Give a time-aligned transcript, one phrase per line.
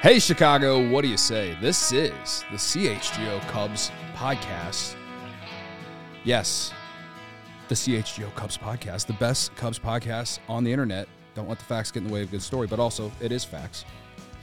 [0.00, 1.56] Hey, Chicago, what do you say?
[1.60, 4.94] This is the CHGO Cubs podcast.
[6.24, 6.72] Yes,
[7.68, 11.08] the CHGO Cubs podcast, the best Cubs podcast on the internet.
[11.34, 13.32] Don't let the facts get in the way of a good story, but also it
[13.32, 13.84] is facts.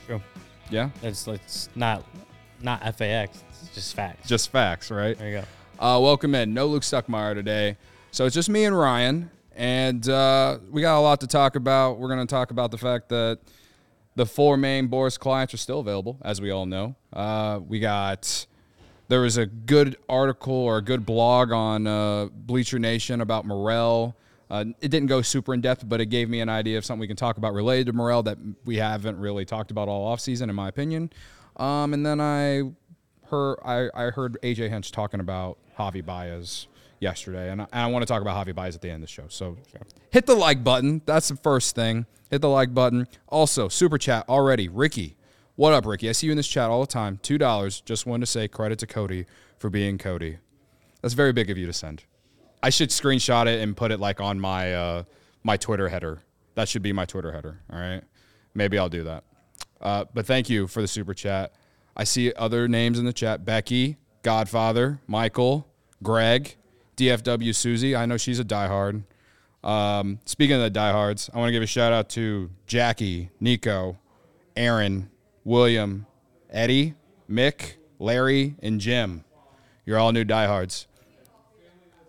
[0.06, 0.20] True.
[0.70, 2.04] Yeah, It's it's not
[2.60, 3.44] not FAX.
[3.50, 4.28] It's just facts.
[4.28, 5.16] just facts, right?
[5.16, 5.44] there you go.
[5.78, 6.52] Uh, welcome in.
[6.54, 7.76] No Luke Stuckmeyer today.
[8.10, 11.98] So it's just me and Ryan, and uh, we got a lot to talk about.
[11.98, 13.38] We're going to talk about the fact that
[14.16, 16.94] the four main Boras clients are still available, as we all know.
[17.12, 18.46] Uh, we got
[19.08, 24.16] there was a good article or a good blog on uh, Bleacher Nation about Morel.
[24.50, 27.00] Uh, it didn't go super in depth, but it gave me an idea of something
[27.00, 30.48] we can talk about related to Morel that we haven't really talked about all offseason,
[30.48, 31.10] in my opinion.
[31.56, 32.62] Um, and then I
[33.26, 36.66] heard I, I heard AJ Hinch talking about Javi Baez
[37.00, 39.08] yesterday, and I, and I want to talk about Javi Baez at the end of
[39.08, 39.24] the show.
[39.28, 39.56] So
[40.10, 41.02] hit the like button.
[41.06, 42.06] That's the first thing.
[42.30, 43.06] Hit the like button.
[43.28, 44.68] Also, super chat already.
[44.68, 45.16] Ricky,
[45.56, 46.08] what up, Ricky?
[46.08, 47.18] I see you in this chat all the time.
[47.22, 47.80] Two dollars.
[47.80, 49.26] Just wanted to say credit to Cody
[49.58, 50.38] for being Cody.
[51.00, 52.04] That's very big of you to send.
[52.62, 55.02] I should screenshot it and put it like on my uh,
[55.42, 56.22] my Twitter header.
[56.54, 57.60] That should be my Twitter header.
[57.70, 58.02] All right,
[58.54, 59.24] maybe I'll do that.
[59.80, 61.52] Uh, but thank you for the super chat.
[61.96, 65.68] I see other names in the chat: Becky, Godfather, Michael,
[66.02, 66.56] Greg,
[66.96, 67.94] DFW Susie.
[67.94, 69.04] I know she's a diehard.
[69.62, 73.98] Um, speaking of the diehards, I want to give a shout out to Jackie, Nico,
[74.56, 75.10] Aaron,
[75.44, 76.06] William,
[76.50, 76.94] Eddie,
[77.30, 79.24] Mick, Larry, and Jim.
[79.84, 80.86] You're all new diehards.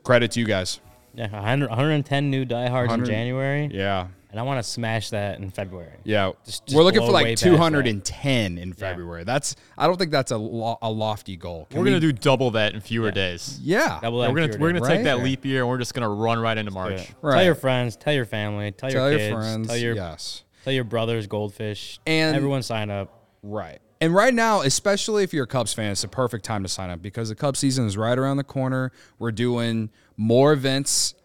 [0.04, 0.80] Credit to you guys.
[1.14, 4.08] Yeah, 100, 110 new diehards in January, Yeah.
[4.36, 5.94] And I want to smash that in February.
[6.04, 7.50] Yeah, Just- just we're looking for like past that.
[7.52, 9.24] 210 in February.
[9.24, 11.68] That's I don't think that's a, lo- a lofty goal.
[11.70, 13.60] Can We're we- gonna do double that in fewer days.
[13.64, 14.00] yeah.
[14.02, 14.90] Double Yeah, that we're gonna we're gonna days.
[14.90, 14.96] Right?
[14.98, 17.00] take that leap year and we're just gonna run right into March.
[17.00, 17.12] it.
[17.22, 17.36] Right.
[17.36, 19.68] Tell your friends, tell your family, tell, Tell your your friends.
[19.68, 20.44] tell your yes.
[20.66, 23.18] tell your brothers, goldfish, And- everyone sign up.
[23.42, 23.80] Right.
[24.02, 26.90] And right now, especially if you're a Cubs fan, it's the perfect time to sign
[26.90, 28.92] up because the Cubs season is right around the corner.
[29.18, 31.16] We're doing more events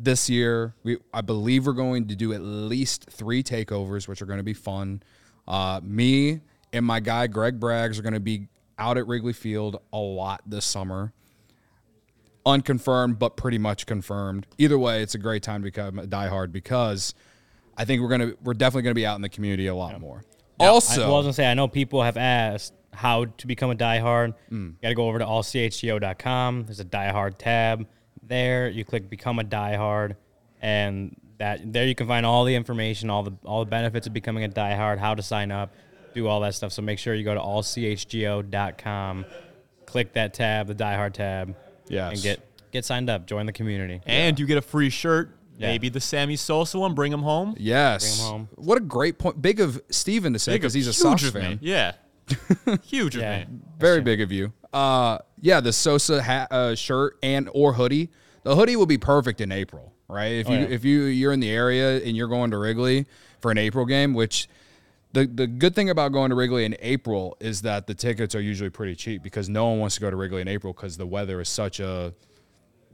[0.00, 0.74] this year.
[0.82, 4.44] We, I believe we're going to do at least three takeovers, which are going to
[4.44, 5.02] be fun.
[5.46, 6.40] Uh, me
[6.72, 10.40] and my guy Greg Braggs are going to be out at Wrigley Field a lot
[10.46, 11.12] this summer.
[12.46, 14.46] Unconfirmed, but pretty much confirmed.
[14.56, 17.14] Either way, it's a great time to become a diehard because
[17.76, 20.24] I think we're gonna we're definitely gonna be out in the community a lot more.
[20.58, 23.70] I, Also, well, I was gonna say I know people have asked how to become
[23.70, 24.34] a diehard.
[24.50, 24.68] Mm.
[24.68, 26.64] You got to go over to allchgo.com.
[26.64, 27.86] There's a diehard tab
[28.30, 28.68] there.
[28.70, 30.16] You click become a diehard,
[30.62, 34.14] and that there you can find all the information, all the all the benefits of
[34.14, 35.74] becoming a diehard, how to sign up,
[36.14, 36.72] do all that stuff.
[36.72, 39.24] So make sure you go to allchgo.com,
[39.86, 41.54] click that tab, the diehard tab,
[41.88, 42.12] Yes.
[42.14, 42.40] and get
[42.72, 43.26] get signed up.
[43.26, 44.00] Join the community.
[44.06, 45.68] And you get a free shirt, Yeah.
[45.68, 46.94] maybe the Sammy Sosa one.
[46.94, 47.54] Bring him home.
[47.58, 48.18] Yes.
[48.18, 48.48] Bring 'em home.
[48.56, 49.42] What a great point.
[49.42, 51.52] Big of Steven to say because he's a huge Sox fan.
[51.52, 51.58] me.
[51.62, 51.92] Yeah,
[52.82, 53.40] huge Yeah.
[53.40, 53.46] me.
[53.78, 54.52] Very big of you.
[54.72, 58.10] Uh, yeah, the Sosa hat, uh, shirt and or hoodie.
[58.42, 60.32] The hoodie will be perfect in April, right?
[60.32, 60.66] If you yeah.
[60.68, 63.06] if you you're in the area and you're going to Wrigley
[63.40, 64.48] for an April game, which
[65.12, 68.40] the the good thing about going to Wrigley in April is that the tickets are
[68.40, 71.06] usually pretty cheap because no one wants to go to Wrigley in April because the
[71.06, 72.14] weather is such a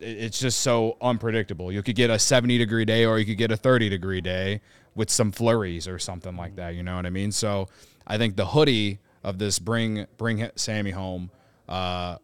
[0.01, 1.73] it's just so unpredictable.
[1.73, 4.61] You could get a 70 degree day or you could get a 30 degree day
[4.95, 6.75] with some flurries or something like that.
[6.75, 7.33] You know what I mean?
[7.33, 7.69] So
[8.07, 11.31] I think the hoodie of this bring bring Sammy home
[11.69, 12.19] uh,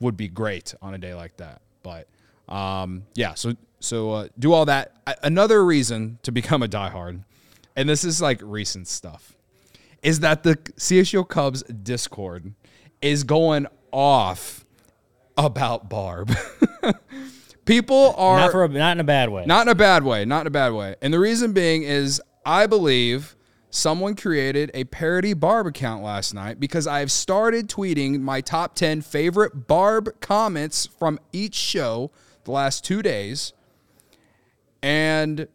[0.00, 1.62] would be great on a day like that.
[1.82, 2.08] But
[2.48, 4.96] um, yeah, so so uh, do all that.
[5.06, 7.24] I, another reason to become a diehard,
[7.76, 9.36] and this is like recent stuff,
[10.02, 12.54] is that the CSU Cubs Discord
[13.00, 14.64] is going off
[15.36, 16.34] about Barb.
[17.64, 19.44] People are not for a, not in a bad way.
[19.46, 20.24] Not in a bad way.
[20.24, 20.96] Not in a bad way.
[21.00, 23.36] And the reason being is I believe
[23.70, 28.74] someone created a parody Barb account last night because I have started tweeting my top
[28.74, 32.10] 10 favorite Barb comments from each show
[32.44, 33.52] the last two days.
[34.82, 35.48] And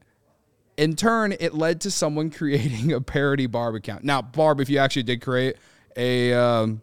[0.77, 4.03] in turn, it led to someone creating a parody Barb account.
[4.03, 5.57] Now, Barb, if you actually did create
[5.95, 6.81] a, um,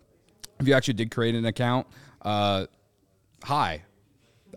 [0.61, 1.87] if you actually did create an account,
[2.23, 2.67] uh,
[3.43, 3.83] hi,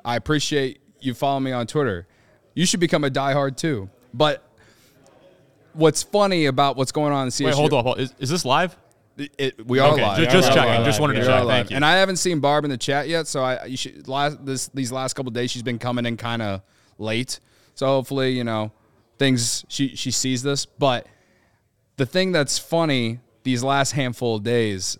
[0.04, 2.07] I appreciate you following me on Twitter.
[2.54, 3.90] You should become a diehard too.
[4.13, 4.44] But
[5.74, 7.46] what's funny about what's going on in CSU?
[7.46, 7.84] Wait, hold on.
[7.84, 8.04] hold on.
[8.04, 8.75] Is, is this live?
[9.38, 10.16] It, we are Okay, live.
[10.18, 10.71] ju- We are just checking.
[10.81, 11.10] Are Just live.
[11.10, 11.45] wanted to check.
[11.45, 11.75] Thank you.
[11.75, 14.68] And I haven't seen Barb in the chat yet, so I you should last this
[14.69, 16.62] these last couple days she's been coming in kind of
[16.98, 17.39] late.
[17.75, 18.71] So hopefully you know
[19.18, 20.66] things she she sees this.
[20.66, 21.06] But
[21.98, 24.98] the thing that's funny these last handful of days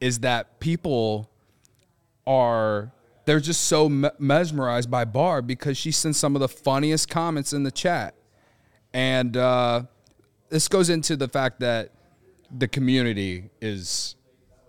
[0.00, 1.28] is that people
[2.26, 2.92] are
[3.24, 7.52] they're just so me- mesmerized by Barb because she sends some of the funniest comments
[7.52, 8.14] in the chat,
[8.94, 9.82] and uh,
[10.48, 11.90] this goes into the fact that
[12.50, 14.16] the community is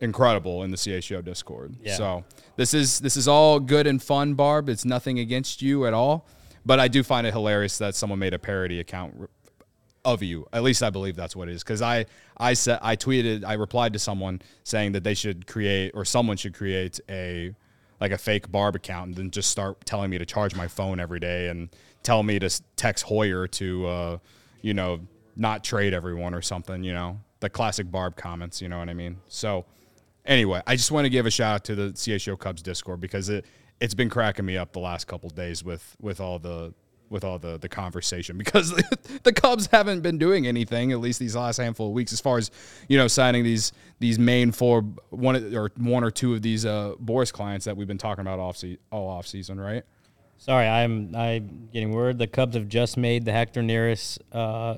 [0.02, 1.76] incredible in the CHGO Discord.
[1.84, 1.96] Yeah.
[1.96, 2.24] So
[2.56, 4.70] this is this is all good and fun, Barb.
[4.70, 6.28] It's nothing against you at all,
[6.66, 9.30] but I do find it hilarious that someone made a parody account
[10.06, 10.48] of you.
[10.54, 11.64] At least I believe that's what it is.
[11.64, 12.06] Because I
[12.38, 16.38] I said I tweeted I replied to someone saying that they should create or someone
[16.38, 17.54] should create a
[18.00, 21.02] like a fake Barb account and then just start telling me to charge my phone
[21.02, 21.70] every day and
[22.02, 24.18] tell me to text Hoyer to uh,
[24.62, 25.02] you know
[25.36, 26.84] not trade everyone or something.
[26.84, 28.62] You know the classic Barb comments.
[28.62, 29.18] You know what I mean?
[29.28, 29.66] So
[30.26, 33.30] anyway, I just want to give a shout out to the CHGO Cubs Discord because
[33.30, 33.46] it
[33.80, 36.74] it's been cracking me up the last couple days with with all the
[37.10, 38.72] with all the the conversation because
[39.24, 42.38] the Cubs haven't been doing anything at least these last handful of weeks as far
[42.38, 42.52] as
[42.88, 46.94] you know signing these these main four one or one or two of these uh
[47.04, 49.84] Boras clients that we've been talking about off se- all off season right
[50.40, 52.18] Sorry, I'm I'm getting word.
[52.18, 54.78] The Cubs have just made the Hector Neris uh,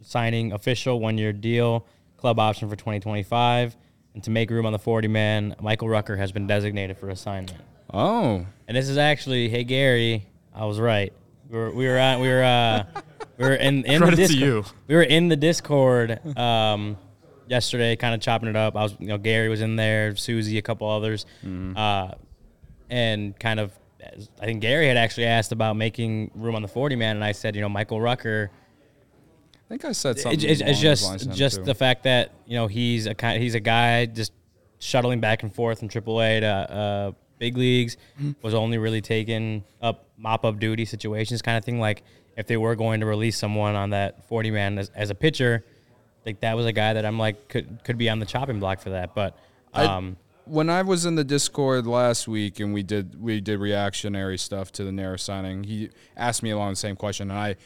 [0.00, 1.86] signing official, one year deal,
[2.22, 3.76] club option for 2025,
[4.14, 7.58] and to make room on the 40 man, Michael Rucker has been designated for assignment.
[7.92, 10.24] oh And this is actually, hey Gary,
[10.54, 11.12] I was right.
[11.50, 12.84] We were we were at, we were uh,
[13.38, 14.40] we were in in Credit the to Discord.
[14.40, 14.64] you.
[14.86, 16.96] We were in the Discord um,
[17.48, 18.76] yesterday, kind of chopping it up.
[18.76, 21.26] I was you know Gary was in there, Susie, a couple others,
[21.76, 22.12] uh,
[22.88, 23.72] and kind of.
[24.40, 27.30] I think Gary had actually asked about making room on the 40 man, and I
[27.32, 28.50] said, you know, Michael Rucker.
[29.72, 31.64] I think I said something it's, it's just just too.
[31.64, 34.32] the fact that you know he's a kind he's a guy just
[34.80, 37.96] shuttling back and forth from AAA to uh, big leagues
[38.42, 41.80] was only really taking up mop up duty situations kind of thing.
[41.80, 42.02] Like
[42.36, 45.64] if they were going to release someone on that 40 man as, as a pitcher,
[46.26, 48.80] like that was a guy that I'm like could could be on the chopping block
[48.80, 49.14] for that.
[49.14, 49.38] But
[49.72, 54.36] um, when I was in the Discord last week and we did we did reactionary
[54.36, 57.56] stuff to the Neris signing, he asked me along the same question, and I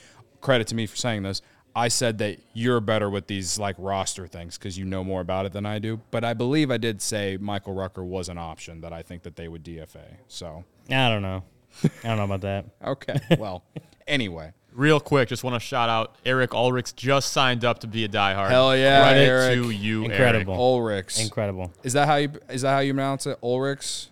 [0.40, 1.42] credit to me for saying this.
[1.76, 5.44] I said that you're better with these like roster things because you know more about
[5.44, 6.00] it than I do.
[6.10, 9.36] But I believe I did say Michael Rucker was an option that I think that
[9.36, 10.16] they would DFA.
[10.26, 11.44] So I don't know,
[11.84, 12.64] I don't know about that.
[12.84, 13.62] okay, well,
[14.06, 18.04] anyway, Real quick, just want to shout out Eric Ulrichs just signed up to be
[18.04, 18.50] a diehard.
[18.50, 19.62] Hell yeah, Credit Eric.
[19.62, 20.52] to you, Incredible.
[20.52, 20.60] Eric.
[20.60, 21.18] Ulrichs.
[21.18, 21.72] Incredible.
[21.82, 23.38] Is that how you is that how you pronounce it?
[23.42, 24.08] Ulrichs?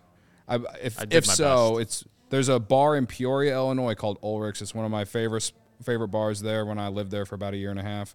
[0.48, 1.80] I, if I did if my so, best.
[1.80, 4.62] it's there's a bar in Peoria, Illinois called Ulrichs.
[4.62, 5.52] It's one of my favorite
[5.82, 8.14] favorite bars there when I lived there for about a year and a half.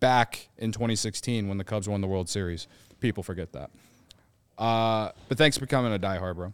[0.00, 2.66] Back in 2016 when the Cubs won the World Series.
[3.00, 3.70] People forget that.
[4.58, 6.52] Uh, but thanks for becoming a diehard, bro.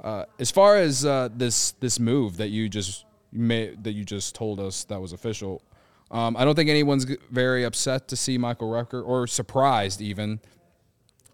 [0.00, 4.34] Uh, as far as uh, this this move that you just made that you just
[4.34, 5.62] told us that was official,
[6.10, 10.40] um, I don't think anyone's very upset to see Michael Rucker or surprised even,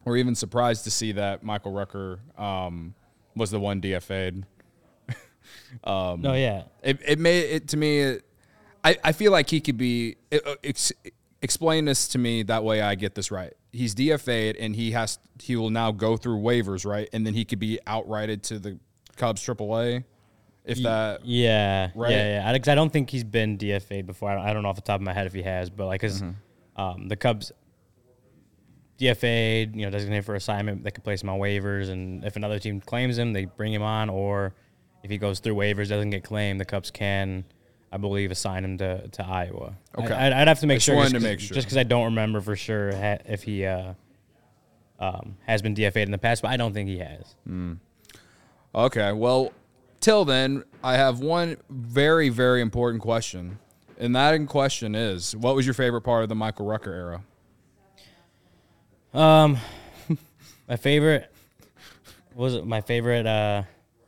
[0.05, 2.95] or even surprised to see that Michael Rucker um,
[3.37, 4.47] was the one DFA'd.
[6.17, 6.65] no, yeah.
[6.83, 8.01] It, it made it to me.
[8.01, 8.25] It,
[8.85, 10.17] I, I feel like he could be.
[10.33, 10.93] Uh, ex,
[11.43, 13.53] explain this to me that way I get this right.
[13.73, 17.45] He's DFA'd and he has he will now go through waivers right, and then he
[17.45, 18.79] could be outrighted to the
[19.17, 20.05] Cubs AAA.
[20.65, 22.11] If that Yeah, Right?
[22.13, 22.51] yeah, yeah.
[22.51, 24.31] I, I don't think he's been DFA'd before.
[24.31, 25.87] I don't, I don't know off the top of my head if he has, but
[25.87, 26.81] like, because Mm-hmm.
[26.81, 27.53] um, the Cubs
[28.99, 32.59] DFA'd, you know, designated for assignment, they could place him on waivers, and if another
[32.59, 34.55] team claims him, they bring him on, or
[35.03, 37.45] if he goes through waivers, doesn't get claimed, the Cubs can,
[37.95, 39.77] I believe, assign him to, to Iowa.
[39.97, 40.13] Okay.
[40.13, 41.01] I, I'd, I'd have to make sure.
[41.01, 41.55] just to make sure.
[41.55, 43.95] Just because I don't remember for sure ha- if he uh,
[44.99, 47.37] um, has been DFA'd in the past, but I don't think he has.
[48.75, 49.53] Okay, well,
[50.01, 53.61] till then, I have one very, very important question.
[53.97, 57.23] And that in question is what was your favorite part of the Michael Rucker
[59.15, 59.23] era?
[59.23, 59.57] Um,
[60.69, 61.31] my favorite
[62.35, 63.63] was it my favorite uh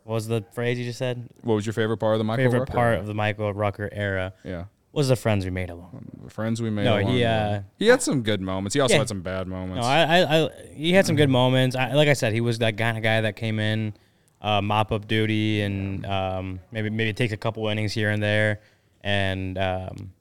[0.06, 1.28] what was the phrase you just said?
[1.42, 2.72] What was your favorite part of the Michael Favorite Rucker?
[2.72, 4.64] part of the Michael Rucker era Yeah.
[4.92, 6.06] was the friends we made along.
[6.24, 6.84] The friends we made.
[6.84, 8.74] No, along he, uh, he had some good moments.
[8.74, 8.98] He also Yeah.
[9.00, 9.82] had some bad moments.
[9.84, 11.74] No, I, I, I he had some good moments.
[11.74, 13.94] I, like I said, he was that kind of guy that came in,
[14.40, 18.60] uh, mop up duty, and um, maybe maybe takes a couple innings here and there,
[19.02, 20.12] and um,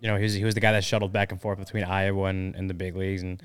[0.00, 2.24] you know he was he was the guy that shuttled back and forth between Iowa
[2.24, 3.40] and, and the big leagues, and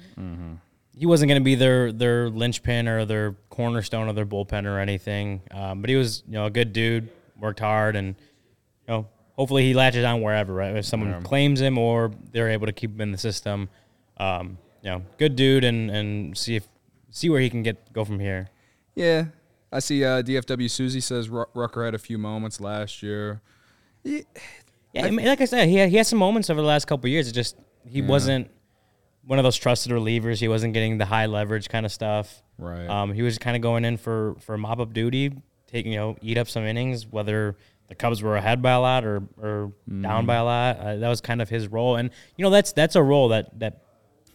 [0.97, 4.79] he wasn't going to be their their linchpin or their cornerstone of their bullpen or
[4.79, 5.41] anything.
[5.51, 8.15] Um, but he was you know a good dude, worked hard, and
[8.87, 12.67] you know hopefully he latches on wherever right if someone claims him or they're able
[12.67, 13.69] to keep him in the system.
[14.17, 16.67] Um, you know, good dude, and and see if
[17.09, 18.49] see where he can get go from here.
[18.95, 19.25] yeah.
[19.73, 23.41] I see uh, DFW Susie says Rucker had a few moments last year.
[24.03, 24.23] Yeah,
[24.97, 27.07] I mean, like I said, he had, he had some moments over the last couple
[27.07, 27.29] of years.
[27.29, 27.55] It just
[27.87, 28.51] he wasn't
[29.25, 30.39] one of those trusted relievers.
[30.39, 32.41] He wasn't getting the high leverage kind of stuff.
[32.57, 32.87] Right.
[32.87, 35.31] Um, he was kind of going in for for mop up duty,
[35.67, 37.55] taking you know eat up some innings, whether
[37.87, 40.01] the Cubs were ahead by a lot or or Mm-hmm.
[40.03, 40.77] down by a lot.
[40.79, 43.57] Uh, that was kind of his role, and you know that's that's a role that
[43.59, 43.83] that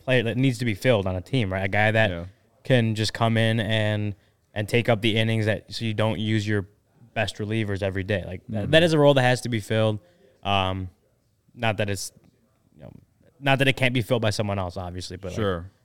[0.05, 1.65] player that needs to be filled on a team, right?
[1.65, 2.25] A guy that Yeah.
[2.65, 4.15] can just come in and
[4.55, 6.67] and take up the innings that so you don't use your
[7.15, 8.23] best relievers every day.
[8.27, 8.53] Like Mm-hmm.
[8.55, 9.99] that, that is a role that has to be filled.
[10.43, 10.91] Um,
[11.55, 12.13] not that it's
[13.41, 15.37] not that it can't be filled by someone else, obviously, but like,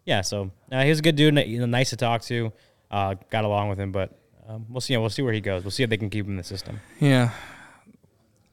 [0.05, 0.21] yeah.
[0.21, 2.51] So uh, he was a good dude, you know, nice to talk to.
[2.89, 4.17] Uh, got along with him, but
[4.47, 4.95] um, we'll see.
[4.97, 5.63] We'll see where he goes.
[5.63, 6.79] We'll see if they can keep him in the system.
[6.99, 7.31] Yeah.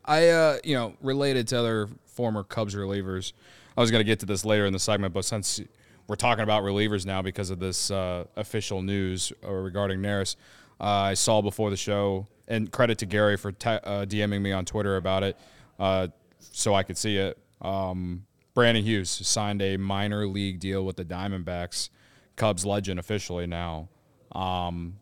[0.04, 3.32] I, uh, you know, related to other former Cubs relievers,
[3.76, 5.60] I was going to get to this later in the segment, but since
[6.06, 10.36] we're talking about relievers now because of this uh, official news uh, regarding Neris,
[10.80, 14.52] uh, I saw before the show, and credit to Gary for te- uh, DMing me
[14.52, 15.36] on Twitter about it
[15.78, 16.08] uh,
[16.40, 17.38] so I could see it.
[17.60, 18.24] Um,
[18.58, 21.90] Brandon Hughes signed a minor league deal with the Diamondbacks,
[22.34, 23.88] Cubs legend officially now.
[24.32, 24.96] Um,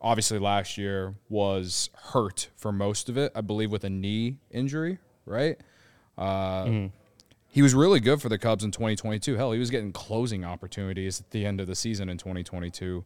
[0.00, 4.98] obviously last year was hurt for most of it, I believe, with a knee injury,
[5.26, 5.60] right?
[6.18, 6.88] Uh,
[7.46, 9.36] He was really good for the Cubs in 2022.
[9.36, 13.04] Hell, he was getting closing opportunities at the end of the season in 2022.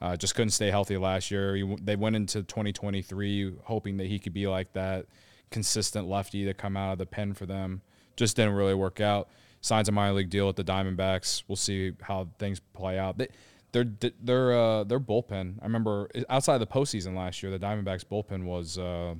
[0.00, 1.56] Uh, just couldn't stay healthy last year.
[1.56, 5.06] He, they went into 2023 hoping that he could be like that
[5.50, 7.82] consistent lefty to come out of the pen for them.
[8.16, 9.28] Just didn't really work out.
[9.60, 11.42] Signs a minor league deal with the Diamondbacks.
[11.48, 13.18] We'll see how things play out.
[13.18, 13.28] They,
[13.72, 13.84] their
[14.22, 15.56] their uh, their bullpen.
[15.60, 19.14] I remember outside of the postseason last year, the Diamondbacks bullpen was uh,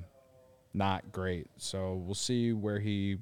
[0.73, 1.47] not great.
[1.57, 3.17] So we'll see where he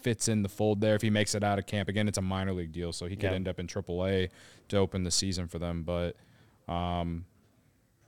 [0.00, 0.94] fits in the fold there.
[0.94, 3.14] If he makes it out of camp again, it's a minor league deal, so he
[3.16, 3.36] could Yeah.
[3.36, 4.30] end up in AAA
[4.68, 5.82] to open the season for them.
[5.82, 6.16] But
[6.72, 7.26] um,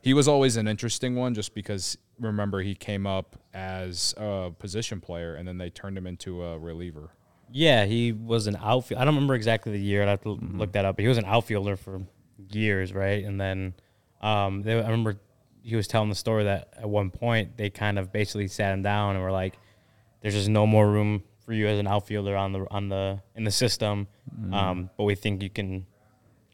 [0.02, 5.00] he was always an interesting one, just because remember he came up as a position
[5.00, 7.10] player, and then they turned him into a reliever.
[7.52, 9.00] Yeah, he was an outfield.
[9.00, 10.02] I don't remember exactly the year.
[10.02, 10.96] I have to look that up.
[10.96, 12.02] But he was an outfielder for
[12.50, 13.24] years, right?
[13.24, 13.74] And then
[14.22, 15.20] um, they, I remember
[15.62, 18.82] he was telling the story that at one point they kind of basically sat him
[18.82, 19.58] down and were like,
[20.20, 23.44] "There's just no more room for you as an outfielder on the on the in
[23.44, 24.08] the system,
[24.52, 25.86] um, but we think you can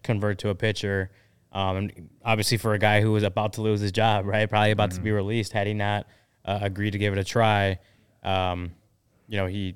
[0.02, 1.10] convert to a pitcher."
[1.52, 4.70] Um, and obviously, for a guy who was about to lose his job, right, probably
[4.70, 6.06] about to be released, had he not
[6.44, 7.78] uh, agreed to give it a try,
[8.22, 8.72] um,
[9.28, 9.74] you know, he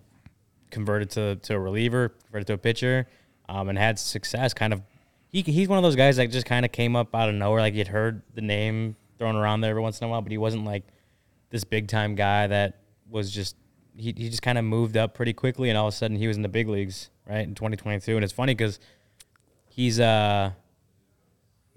[0.70, 3.06] converted to, to a reliever, converted to a pitcher,
[3.48, 4.52] um, and had success.
[4.52, 4.82] Kind of,
[5.28, 7.60] he he's one of those guys that just kind of came up out of nowhere.
[7.60, 10.38] Like you'd heard the name thrown around there every once in a while, but he
[10.38, 10.84] wasn't like
[11.50, 13.56] this big time guy that was just
[13.96, 16.26] he he just kind of moved up pretty quickly, and all of a sudden he
[16.26, 18.16] was in the big leagues, right, in 2022.
[18.16, 18.80] And it's funny because
[19.68, 20.52] he's uh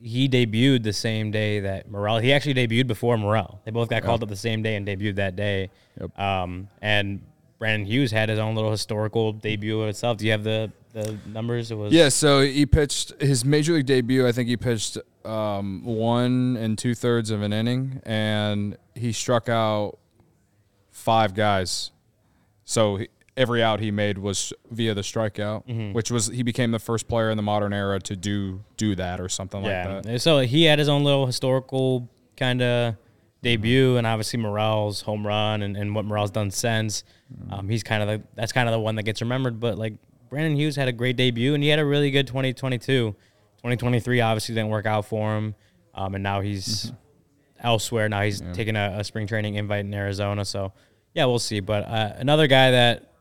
[0.01, 2.19] he debuted the same day that Morel.
[2.19, 3.61] He actually debuted before Morel.
[3.65, 5.69] They both got called up the same day and debuted that day.
[5.99, 6.19] Yep.
[6.19, 7.21] Um, and
[7.59, 10.17] Brandon Hughes had his own little historical debut of itself.
[10.17, 11.71] Do you have the the numbers?
[11.71, 14.27] It was Yeah, so he pitched his major league debut.
[14.27, 19.49] I think he pitched um, one and two thirds of an inning, and he struck
[19.49, 19.97] out
[20.91, 21.91] five guys.
[22.65, 26.79] So he, every out he made was via the strikeout, which was he became the
[26.79, 30.01] first player in the modern era to do do that or something like Yeah.
[30.01, 30.21] that.
[30.21, 32.95] So he had his own little historical kind of
[33.41, 37.03] debut, and obviously Morel's home run and, and what Morales done since.
[37.51, 39.59] Um, he's kind of the that's kind of the one that gets remembered.
[39.59, 39.93] But like
[40.29, 43.15] Brandon Hughes had a great debut, and he had a really good 2022.
[43.57, 45.55] 2023 obviously didn't work out for him,
[45.93, 46.91] um, and now he's
[47.59, 48.07] elsewhere.
[48.09, 50.45] Now he's taking a, a spring training invite in Arizona.
[50.45, 50.73] So
[51.13, 51.59] yeah, we'll see.
[51.59, 53.11] But uh, another guy that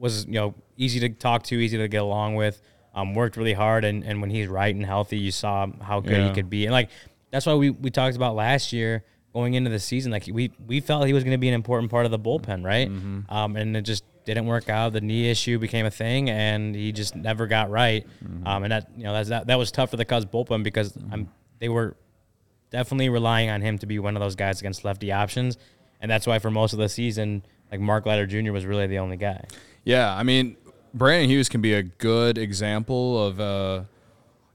[0.00, 2.60] was you know easy to talk to, easy to get along with.
[2.92, 6.12] Um, worked really hard, and, and when he's right and healthy, you saw how good
[6.18, 6.28] Yeah.
[6.28, 6.64] he could be.
[6.66, 6.90] And like
[7.30, 10.10] that's why we, we talked about last year going into the season.
[10.10, 12.64] Like we we felt he was going to be an important part of the bullpen,
[12.64, 12.88] right?
[13.28, 14.92] Um, and it just didn't work out.
[14.92, 18.04] The knee issue became a thing, and he just never got right.
[18.44, 20.96] Um, and that you know that's, that that was tough for the Cubs bullpen because
[21.12, 21.28] I'm
[21.60, 21.96] they were
[22.70, 25.58] definitely relying on him to be one of those guys against lefty options,
[26.00, 28.50] and that's why for most of the season, like Mark Leiter Jr.
[28.52, 29.44] was really the only guy.
[29.84, 30.56] Yeah, I mean,
[30.92, 33.82] Brandon Hughes can be a good example of, uh,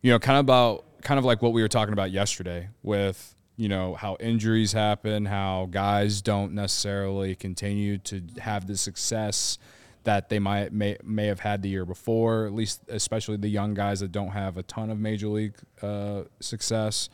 [0.02, 3.36] you know, kind of about kind of like what we were talking about yesterday with
[3.58, 9.58] you know how injuries happen, how guys don't necessarily continue to have the success
[10.04, 12.46] that they might may may have had the year before.
[12.46, 16.24] At least, especially the young guys that don't have a ton of major league uh,
[16.40, 17.10] success,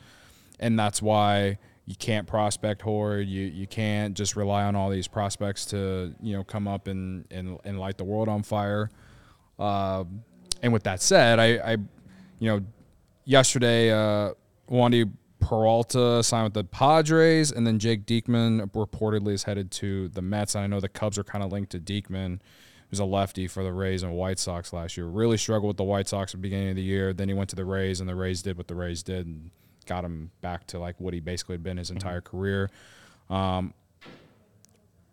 [0.58, 3.26] and that's why you can't prospect hoard.
[3.26, 7.26] You you can't just rely on all these prospects to you know come up and
[7.30, 8.90] and, and light the world on fire.
[9.58, 10.04] Uh,
[10.62, 11.72] and with that said, I, I
[12.38, 12.60] you know
[13.24, 14.32] yesterday uh,
[14.70, 15.10] Wandy
[15.40, 20.54] Peralta signed with the Padres, and then Jake Diekman reportedly is headed to the Mets.
[20.54, 22.38] And I know the Cubs are kind of linked to Diekman,
[22.90, 25.06] who's a lefty for the Rays and White Sox last year.
[25.06, 27.12] Really struggled with the White Sox at the beginning of the year.
[27.12, 29.50] Then he went to the Rays, and the Rays did what the Rays did and
[29.86, 32.70] got him back to like what he basically had been his entire career.
[33.30, 33.74] Um,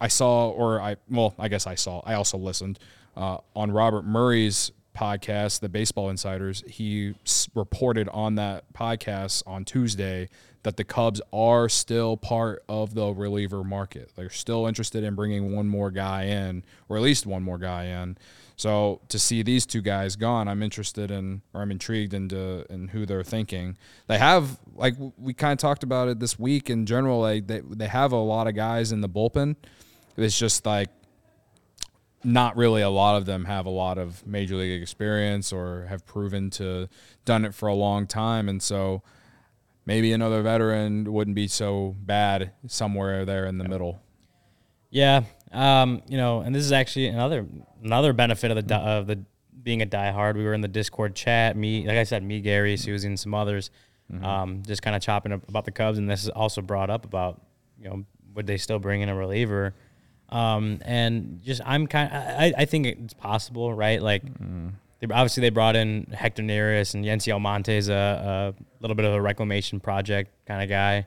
[0.02, 2.80] I saw, or I, well, I guess I saw, I also listened
[3.18, 6.64] uh, on Robert Murray's podcast, the Baseball Insiders.
[6.68, 10.30] He s- reported on that podcast on Tuesday
[10.64, 14.12] that the Cubs are still part of the reliever market.
[14.16, 17.86] They're still interested in bringing one more guy in, or at least one more guy
[17.86, 18.18] in.
[18.60, 22.90] So to see these two guys gone, I'm interested in, or I'm intrigued into in
[22.90, 23.78] who they're thinking.
[24.08, 27.22] They have, like we kind of talked about it this week in general.
[27.22, 29.56] Like they they have a lot of guys in the bullpen.
[30.18, 30.90] It's just like
[32.22, 36.06] not really a lot of them have a lot of major league experience or have
[36.06, 36.90] proven to
[37.24, 39.02] done it for a long time and so
[39.86, 44.02] maybe another veteran wouldn't be so bad somewhere there in the middle
[44.92, 47.46] Yeah, um, you know, and this is actually another
[47.84, 49.20] another benefit of the di- of the
[49.62, 50.36] being a diehard.
[50.36, 51.56] We were in the Discord chat.
[51.58, 53.72] Me, like I said, me, Gary, Susie, and some others,
[54.24, 55.98] um, just kind of chopping up about the Cubs.
[55.98, 57.42] And this is also brought up about
[57.82, 59.74] you know would they still bring in a reliever?
[60.30, 62.12] Um, and just I'm kind.
[62.14, 64.02] I, I think it's possible, right?
[64.02, 64.24] Like.
[65.02, 69.06] They, obviously, they brought in Hector Neris and Yency Almonte is a, a little bit
[69.06, 71.06] of a reclamation project kind of guy.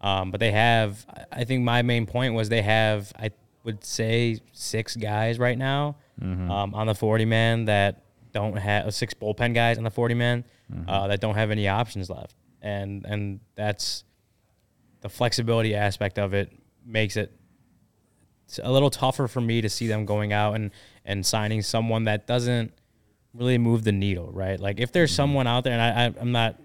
[0.00, 3.32] Um, but they have, I- I think my main point was they have, I
[3.64, 5.96] would say, six guys right now
[6.50, 10.44] um, on the 40 man that don't have six bullpen guys on the 40 man
[10.88, 12.36] uh, that don't have any options left.
[12.62, 14.04] And, and that's
[15.00, 16.52] the flexibility aspect of it
[16.86, 17.32] makes it
[18.62, 20.70] a little tougher for me to see them going out and,
[21.04, 22.72] and signing someone that doesn't
[23.34, 24.58] really move the needle, right?
[24.60, 26.60] Like if there's someone out there, and I, I, I'm not,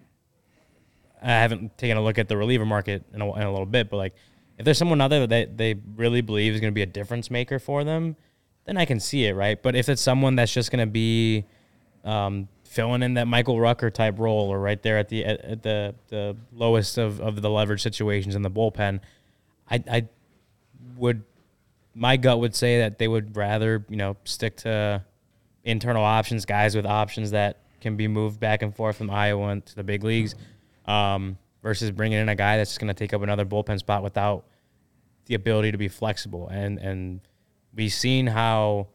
[1.21, 3.89] I haven't taken a look at the reliever market in a, in a little bit,
[3.89, 4.15] but like
[4.59, 7.31] if there's someone out there that they, really believe is going to be a difference
[7.31, 8.17] maker for them,
[8.65, 9.61] then I can see it, right?
[9.61, 11.45] But if it's someone that's just going to be
[12.03, 15.95] um, filling in that Michael Rucker type role, or right there at the at, the
[16.09, 18.99] the lowest of, of the leverage situations in the bullpen,
[19.71, 20.07] I, I
[20.97, 21.23] would
[21.95, 25.03] my gut would say that they would rather you know stick to
[25.63, 29.73] internal options, guys with options that can be moved back and forth from Iowa into
[29.73, 30.35] the big leagues,
[30.85, 34.03] um, versus bringing in a guy that's just going to take up another bullpen spot
[34.03, 34.45] without
[35.25, 36.47] the ability to be flexible.
[36.47, 37.21] And and
[37.75, 38.87] we've seen how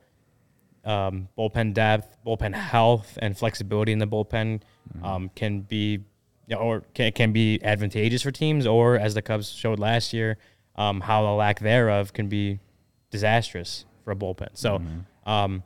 [0.84, 4.60] um, bullpen depth, bullpen health, and flexibility in the bullpen
[5.02, 6.04] um, can be
[6.46, 10.12] you know, or can, can be advantageous for teams, or as the Cubs showed last
[10.12, 10.36] year,
[10.76, 12.58] um, how the lack thereof can be
[13.10, 14.48] disastrous for a bullpen.
[14.52, 14.82] So,
[15.24, 15.62] um,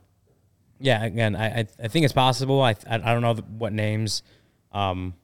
[0.79, 2.61] yeah, again, I, I I think it's possible.
[2.61, 4.23] I I, I don't know what names
[4.71, 5.15] um,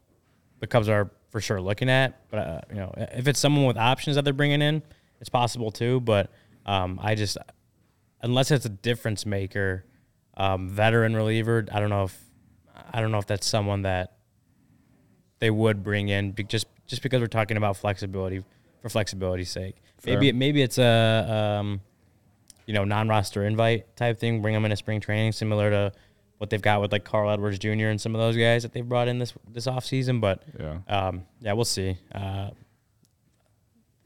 [0.59, 3.75] the Cubs are for sure looking at, but uh, you know, if it's someone with
[3.75, 4.81] options that they're bringing in,
[5.19, 5.99] it's possible too.
[5.99, 6.31] But
[6.65, 7.37] um, I just
[8.21, 9.83] unless it's a difference maker,
[10.37, 12.17] um, veteran reliever, I don't know if
[12.93, 14.13] I don't know if that's someone that
[15.39, 18.41] they would bring in just just because we're talking about flexibility
[18.81, 19.75] for flexibility's sake.
[20.05, 21.81] Maybe it, maybe it's a um,
[22.65, 24.41] you know non-roster invite type thing.
[24.41, 25.91] Bring them in a spring training, similar to
[26.45, 27.87] what they've got with like Carl Edwards Jr.
[27.87, 30.19] and some of those guys that they've brought in this this off season.
[30.19, 30.77] But Yeah.
[30.87, 31.97] um, yeah, we'll see.
[32.13, 32.51] Uh,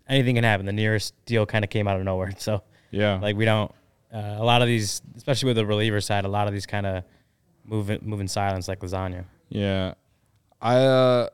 [0.08, 0.66] anything can happen.
[0.66, 3.72] The Neris deal kind of came out of nowhere, so yeah like we don't.
[4.12, 6.88] Uh, a lot of these, especially with the reliever side, a lot of these kind
[6.88, 7.04] of
[7.64, 9.26] move in, move in silence like lasagna.
[9.50, 9.94] Yeah,
[10.62, 11.30] I uh,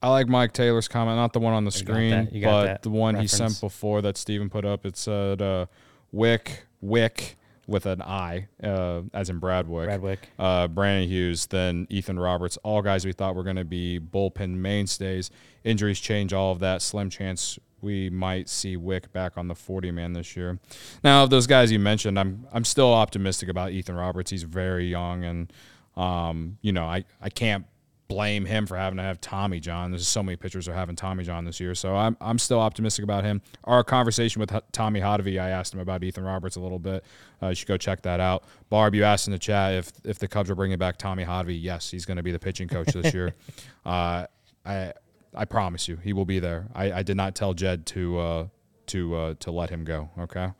[0.00, 2.28] I like Mike Taylor's comment, not the one on the screen.
[2.30, 4.86] You got but the one he sent before that Steven put up.
[4.86, 5.66] It said uh,
[6.12, 9.88] Wick Wick with an I, uh, as in Brad Wieck.
[9.88, 10.18] Bradwick.
[10.38, 14.50] Uh, Brandon Hughes, then Ethan Roberts, all guys we thought were going to be bullpen
[14.50, 15.30] mainstays.
[15.64, 16.82] Injuries change all of that.
[16.82, 20.58] Slim chance we might see Wick back on the 40 man this year.
[21.04, 24.30] Now, of those guys you mentioned, I'm I'm still optimistic about Ethan Roberts.
[24.30, 25.52] He's very young, and
[25.96, 27.66] um, you know, I I can't
[28.08, 29.90] blame him for having to have Tommy John.
[29.90, 33.02] There's so many pitchers are having Tommy John this year, so I'm I'm still optimistic
[33.02, 33.40] about him.
[33.64, 37.04] Our conversation with H- Tommy Hotovy, I asked him about Ethan Roberts a little bit.
[37.42, 38.44] Uh, you should go check that out.
[38.68, 41.60] Barb, you asked in the chat if if the Cubs are bringing back Tommy Hotovy.
[41.60, 43.34] Yes, he's going to be the pitching coach this year.
[43.86, 44.26] Uh,
[44.64, 44.94] I
[45.34, 46.68] I promise you, he will be there.
[46.74, 48.46] I, I did not tell Jed to uh,
[48.86, 50.08] to uh, to let him go.
[50.18, 50.50] Okay.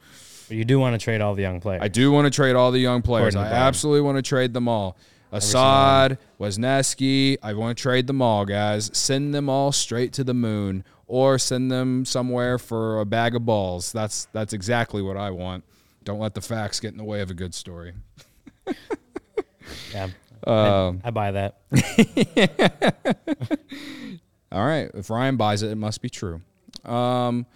[0.48, 1.80] But you do want to trade all the young players.
[1.82, 3.34] I do want to trade all the young players.
[3.34, 4.98] I absolutely want to trade them all.
[5.36, 8.90] Assad, Wesneski, I want to trade them all, guys.
[8.92, 13.44] Send them all straight to the moon or send them somewhere for a bag of
[13.44, 13.92] balls.
[13.92, 15.64] That's that's exactly what I want.
[16.04, 17.92] Don't let the facts get in the way of a good story.
[19.92, 20.08] Yeah.
[20.46, 21.60] Um, I, I buy that.
[24.52, 24.90] All right.
[24.92, 26.42] If Ryan buys it, it must be true.
[26.84, 27.46] Um,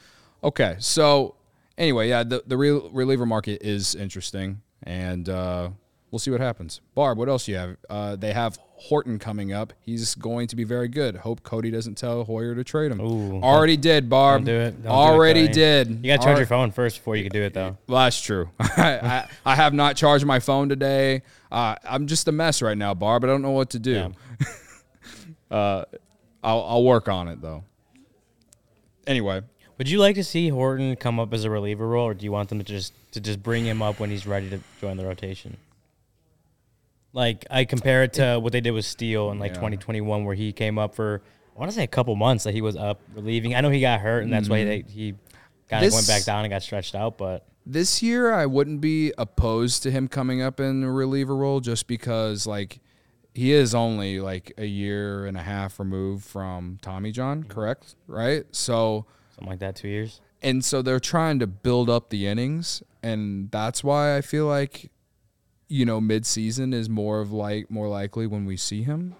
[0.42, 0.76] okay.
[0.78, 1.34] So
[1.76, 5.68] anyway, yeah, the the real reliever market is interesting, and uh,
[6.10, 6.80] we'll see what happens.
[6.94, 7.76] Barb, what else do you have?
[7.88, 9.72] Uh, they have Horton coming up.
[9.80, 11.16] He's going to be very good.
[11.16, 13.00] Hope Cody doesn't tell Hoyer to trade him.
[13.00, 13.40] Ooh.
[13.42, 14.44] Already did, Barb.
[14.44, 14.70] Don't do it.
[14.70, 15.88] Don't do it, Already did.
[16.02, 17.76] You got to charge Alri- your phone first before you can do it, though.
[17.86, 18.50] Well, that's true.
[18.60, 21.22] I, I, I have not charged my phone today.
[21.50, 23.24] Uh, I'm just a mess right now, Barb.
[23.24, 24.12] I don't know what to do.
[25.50, 25.84] uh,
[26.42, 27.64] I'll, I'll work on it though.
[29.06, 29.40] Anyway,
[29.78, 32.30] Would you like to see Horton come up as a reliever role, or do you
[32.32, 35.06] want them to just to just bring him up when he's ready to join the
[35.06, 35.56] rotation?
[37.12, 39.56] Like I compare it to what they did with Steele in like Yeah.
[39.56, 41.22] 2021, where he came up for
[41.56, 43.54] I want to say a couple months that he was up relieving.
[43.54, 44.86] I know he got hurt, and that's why mm-hmm.
[44.86, 45.14] they, he
[45.68, 47.18] kind of This- went back down and got stretched out.
[47.18, 51.60] But this year I wouldn't be opposed to him coming up in a reliever role
[51.60, 52.80] just because like
[53.34, 57.50] he is only like a year and a half removed from Tommy John, mm-hmm.
[57.50, 57.96] correct?
[58.06, 58.44] Right?
[58.52, 60.20] So something like that, two years.
[60.42, 64.90] and so they're trying to build up the innings and that's why I feel like
[65.68, 69.14] you know mid-season is more of like more likely when we see him.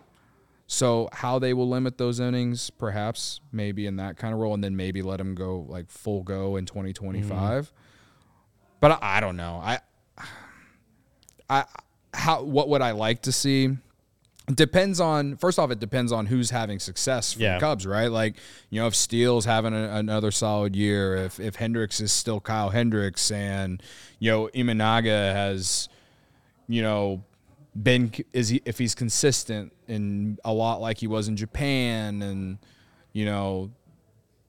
[0.67, 4.63] So how they will limit those innings perhaps maybe in that kind of role and
[4.63, 7.31] then maybe let him go like full go in 2025.
[7.65, 7.75] Mm-hmm.
[8.81, 9.61] But I, I don't know.
[9.65, 9.79] I
[11.51, 11.65] I
[12.15, 13.77] how what would I like to see?
[14.55, 17.55] Depends on first off, it depends on who's having success for Yeah.
[17.55, 18.11] the Cubs, right?
[18.11, 18.37] Like
[18.71, 22.71] you know, if Steele's having a, another solid year, if if Hendricks is still Kyle
[22.71, 23.83] Hendricks, and
[24.19, 25.91] you know Imanaga has,
[26.69, 27.25] you know,
[27.81, 32.59] been is he if he's consistent and a lot like he was in Japan, and
[33.13, 33.71] you know,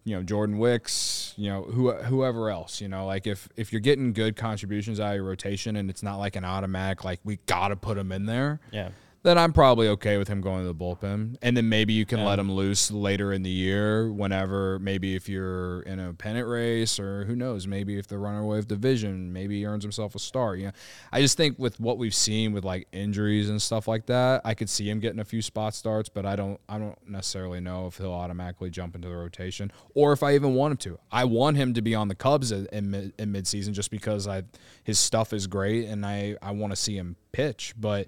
[0.03, 3.79] you know Jordan Wicks, you know who whoever else, you know, like if if you're
[3.81, 7.37] getting good contributions out of your rotation and it's not like an automatic like we
[7.45, 8.89] gotta put him in there, Yeah.
[9.23, 11.35] Then I'm probably okay with him going to the bullpen.
[11.41, 15.27] And then maybe you can let him loose later in the year, whenever maybe if
[15.27, 19.33] you're in a pennant race or who knows, maybe if they're running away with division,
[19.33, 20.59] maybe he earns himself a start.
[20.59, 20.71] You know,
[21.11, 24.53] I just think with what we've seen with like injuries and stuff like that, I
[24.53, 27.87] could see him getting a few spot starts, but I don't I don't necessarily know
[27.87, 30.99] if he'll automatically jump into the rotation or if I even want him to.
[31.11, 34.43] I want him to be on the Cubs in, in, in midseason just because I
[34.83, 38.07] his stuff is great and I I want to see him pitch, but.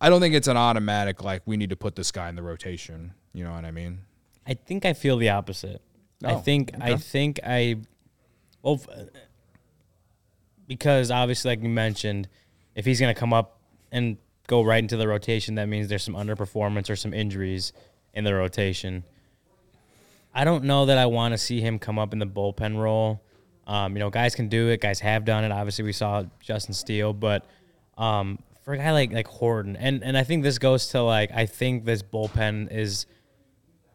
[0.00, 2.42] I don't think it's an automatic like we need to put this guy in the
[2.42, 3.12] rotation.
[3.32, 4.00] You know what I mean?
[4.46, 5.80] I think I feel the opposite.
[6.24, 7.76] I Oh, think I think I
[8.62, 8.88] well f-
[10.66, 12.28] because obviously like you mentioned,
[12.74, 13.58] if he's going to come up
[13.92, 17.72] and go right into the rotation, that means there's some underperformance or some injuries
[18.14, 19.04] in the rotation.
[20.34, 23.22] I don't know that I want to see him come up in the bullpen role.
[23.66, 24.80] Um, you know, guys can do it.
[24.80, 25.52] Guys have done it.
[25.52, 27.44] Obviously, we saw Justin Steele, but
[27.98, 31.30] um, for a guy like like Horton, and and I think this goes to like
[31.32, 33.06] I think this bullpen is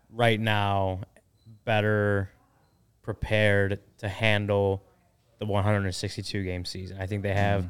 [0.10, 1.02] right now
[1.64, 2.32] better
[3.04, 4.82] prepared to handle
[5.38, 6.98] the 162 game season.
[7.00, 7.68] I think they have,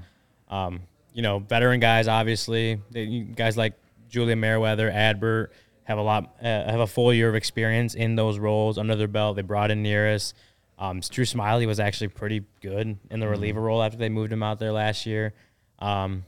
[0.47, 0.79] um,
[1.13, 2.07] you know, veteran guys.
[2.07, 3.73] Obviously, they, guys like
[4.07, 5.49] Julian Merryweather, Adbert
[5.83, 9.09] have a lot, uh, have a full year of experience in those roles under their
[9.09, 9.35] belt.
[9.35, 10.33] They brought in Neris.
[10.79, 14.41] Um, Drew Smyly was actually pretty good in the reliever role after they moved him
[14.41, 15.33] out there last year.
[15.79, 16.23] Um,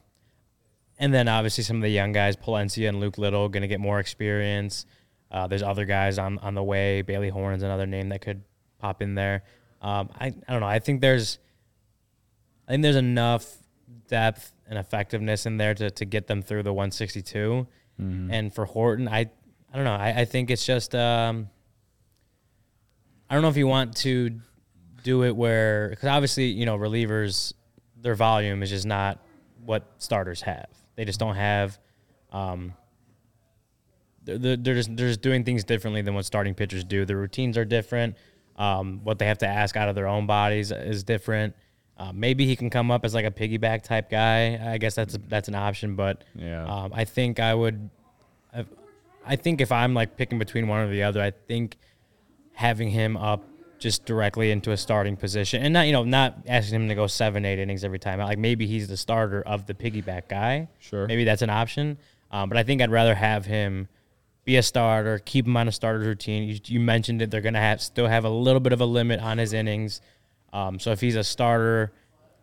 [0.97, 3.79] and then obviously some of the young guys, Palencia and Luke Little, going to get
[3.79, 4.85] more experience.
[5.31, 7.01] Uh, there's other guys on, on the way.
[7.01, 8.43] Bailey Horn's another name that could
[8.79, 9.43] pop in there.
[9.81, 10.67] Um, I, I don't know.
[10.67, 11.39] I think there's
[12.67, 13.45] I think there's enough
[14.07, 17.67] depth and effectiveness in there to, to get them through the 162.
[18.31, 19.29] And for Horton, I
[19.71, 19.93] I don't know.
[19.93, 21.49] I, I think it's just um,
[23.29, 24.39] I don't know if you want to
[25.03, 27.53] do it where because obviously you know relievers
[27.97, 29.19] their volume is just not
[29.63, 30.69] what starters have.
[30.95, 31.77] They just don't have.
[32.31, 32.73] Um,
[34.23, 37.05] they're, they're just they're just doing things differently than what starting pitchers do.
[37.05, 38.15] Their routines are different.
[38.55, 41.55] Um, what they have to ask out of their own bodies is different.
[41.97, 44.73] Uh, maybe he can come up as like a piggyback type guy.
[44.73, 46.65] I guess that's a, that's an option, but Yeah.
[46.65, 47.89] um, I think I would.
[49.27, 51.77] I think if I'm like picking between one or the other, I think
[52.53, 53.43] having him up
[53.77, 57.07] just directly into a starting position and not you know not asking him to go
[57.07, 58.19] seven eight innings every time.
[58.19, 60.69] Like maybe he's the starter of the piggyback guy.
[60.79, 61.07] Sure.
[61.07, 61.97] Maybe that's an option.
[62.31, 63.87] Um, but I think I'd rather have him
[64.43, 66.47] be a starter, keep him on a starter's routine.
[66.49, 69.19] You, you mentioned it; they're gonna have still have a little bit of a limit
[69.19, 70.01] on his innings.
[70.53, 71.91] Um, so if he's a starter,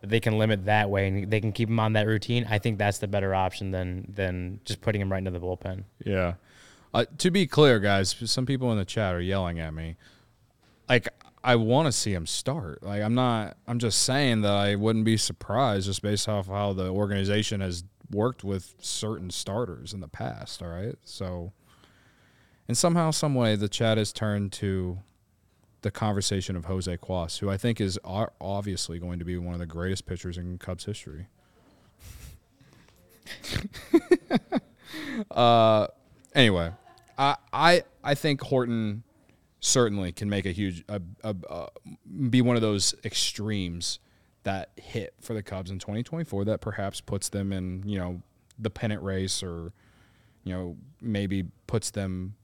[0.01, 2.45] they can limit that way and they can keep him on that routine.
[2.49, 5.85] I think that's the better option than than just putting him right into the bullpen.
[6.05, 6.33] Yeah.
[6.93, 9.95] Uh, to be clear, guys, some people in the chat are yelling at me.
[10.87, 11.07] Like,
[11.43, 12.83] I want to see him start.
[12.83, 13.57] Like, I'm not.
[13.67, 17.83] I'm just saying that I wouldn't be surprised just based off how the organization has
[18.09, 20.61] worked with certain starters in the past.
[20.61, 21.51] All right, so.
[22.65, 24.99] And somehow, some way, the chat has turned to
[25.81, 29.59] the conversation of Jose Cuas, who I think is obviously going to be one of
[29.59, 31.27] the greatest pitchers in Cubs history.
[35.31, 35.87] uh,
[36.33, 36.71] anyway,
[37.17, 39.03] I I I think Horton
[39.63, 41.69] certainly can make a huge a, a, a,
[42.29, 43.99] be one of those extremes
[44.43, 48.21] that hit for the Cubs in 2024 that perhaps puts them in you know
[48.59, 49.71] the pennant race or
[50.43, 52.35] you know maybe puts them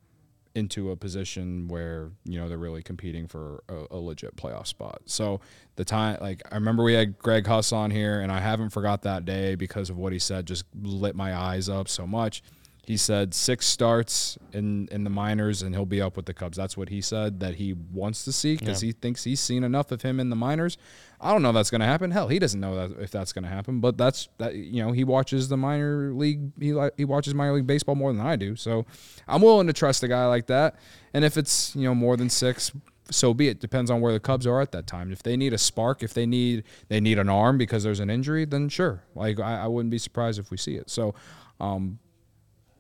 [0.56, 5.02] into a position where you know they're really competing for a, legit playoff spot.
[5.06, 5.42] So
[5.76, 9.02] the time, like I remember we had Greg Huss on here, and I haven't forgot
[9.04, 10.46] that day because of what he said.
[10.48, 12.42] Just lit my eyes up so much.
[12.90, 16.58] He said six starts in in the minors, and he'll be up with the Cubs.
[16.58, 18.88] That's what he said that he wants to see because yeah.
[18.88, 20.76] he thinks he's seen enough of him in the minors.
[21.22, 22.10] I don't know if that's going to happen.
[22.10, 23.80] Hell, he doesn't know that if that's going to happen.
[23.80, 24.56] But that's that.
[24.56, 26.52] You know, he watches the minor league.
[26.60, 28.56] He he watches minor league baseball more than I do.
[28.56, 28.88] So
[29.28, 30.76] I'm willing to trust a guy like that.
[31.14, 32.72] And if it's you know more than six,
[33.12, 33.60] so be it.
[33.60, 35.12] Depends on where the Cubs are at that time.
[35.12, 38.10] If they need a spark, if they need they need an arm because there's an
[38.10, 39.04] injury, then sure.
[39.14, 40.90] Like I, I wouldn't be surprised if we see it.
[40.90, 41.14] So.
[41.60, 42.00] Um,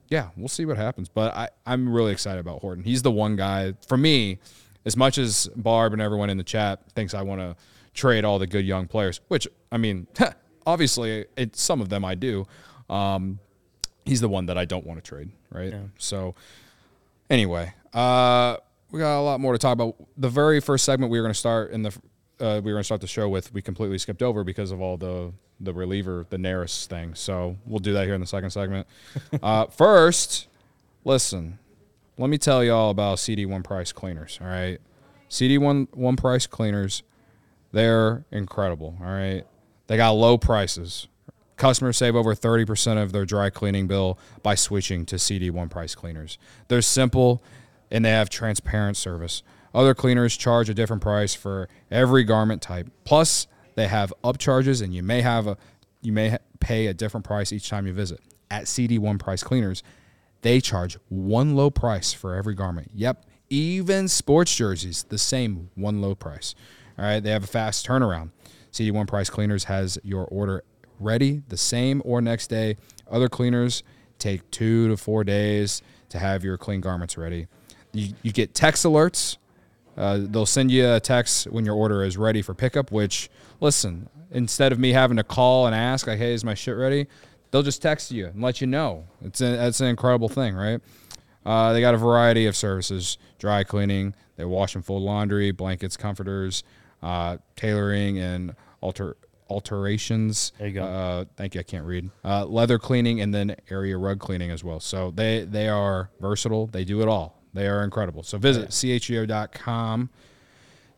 [0.09, 1.07] yeah, we'll see what happens.
[1.07, 2.83] But I, I'm really excited about Horton.
[2.83, 4.39] He's the one guy for me.
[4.85, 7.55] As much as Barb and everyone in the chat thinks I want to
[7.93, 10.07] trade all the good young players, which I mean,
[10.65, 12.47] obviously, it, some of them I do.
[12.89, 13.39] Um,
[14.05, 15.71] he's the one that I don't want to trade, right?
[15.71, 15.83] Yeah.
[15.97, 16.33] So,
[17.29, 18.57] anyway, uh,
[18.89, 19.95] we got a lot more to talk about.
[20.17, 21.95] The very first segment we were going to start in the
[22.39, 24.81] uh, we were going to start the show with, we completely skipped over because of
[24.81, 27.13] all the the reliever, the Neris thing.
[27.15, 28.87] So we'll do that here in the second segment.
[29.43, 30.47] uh, first,
[31.03, 31.59] listen,
[32.17, 34.39] let me tell you all about CD One Price Cleaners.
[34.41, 34.79] All right,
[35.27, 37.03] CD One One Price Cleaners,
[37.71, 38.95] they're incredible.
[39.01, 39.45] All right,
[39.87, 41.07] they got low prices.
[41.57, 45.93] Customers save over 30% of their dry cleaning bill by switching to CD One Price
[45.93, 46.37] Cleaners.
[46.69, 47.43] They're simple
[47.91, 49.43] and they have transparent service.
[49.73, 52.89] Other cleaners charge a different price for every garment type.
[53.03, 55.57] Plus, they have upcharges, and you may have a
[56.01, 58.21] you may pay a different price each time you visit.
[58.49, 59.83] At CD1 Price Cleaners,
[60.41, 62.91] they charge one low price for every garment.
[62.95, 66.55] Yep, even sports jerseys, the same one low price.
[66.97, 68.31] All right, they have a fast turnaround.
[68.71, 70.63] CD1 Price Cleaners has your order
[70.99, 72.77] ready the same or next day.
[73.09, 73.83] Other cleaners
[74.17, 77.47] take two to four days to have your clean garments ready.
[77.93, 79.37] You, you get text alerts
[79.97, 82.91] uh, they'll send you a text when your order is ready for pickup.
[82.91, 86.75] Which, listen, instead of me having to call and ask, like, "Hey, is my shit
[86.75, 87.07] ready?"
[87.51, 89.05] They'll just text you and let you know.
[89.23, 90.79] It's a, that's an incredible thing, right?
[91.45, 95.97] Uh, they got a variety of services: dry cleaning, they wash and fold laundry, blankets,
[95.97, 96.63] comforters,
[97.03, 99.17] uh, tailoring, and alter
[99.49, 100.53] alterations.
[100.57, 100.83] There you go.
[100.83, 101.59] Uh, thank you.
[101.59, 102.09] I can't read.
[102.23, 104.79] Uh, leather cleaning and then area rug cleaning as well.
[104.79, 106.67] So they they are versatile.
[106.67, 107.38] They do it all.
[107.53, 108.23] They are incredible.
[108.23, 110.09] So visit chgo.com,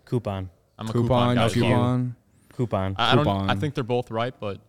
[0.06, 0.52] Coupon.
[0.78, 1.50] I'm a coupon, coupon guy.
[1.54, 2.16] coupon.
[2.56, 2.96] Coupon.
[2.98, 3.24] I, I don't.
[3.26, 3.50] Coupon.
[3.50, 4.60] I think they're both right, but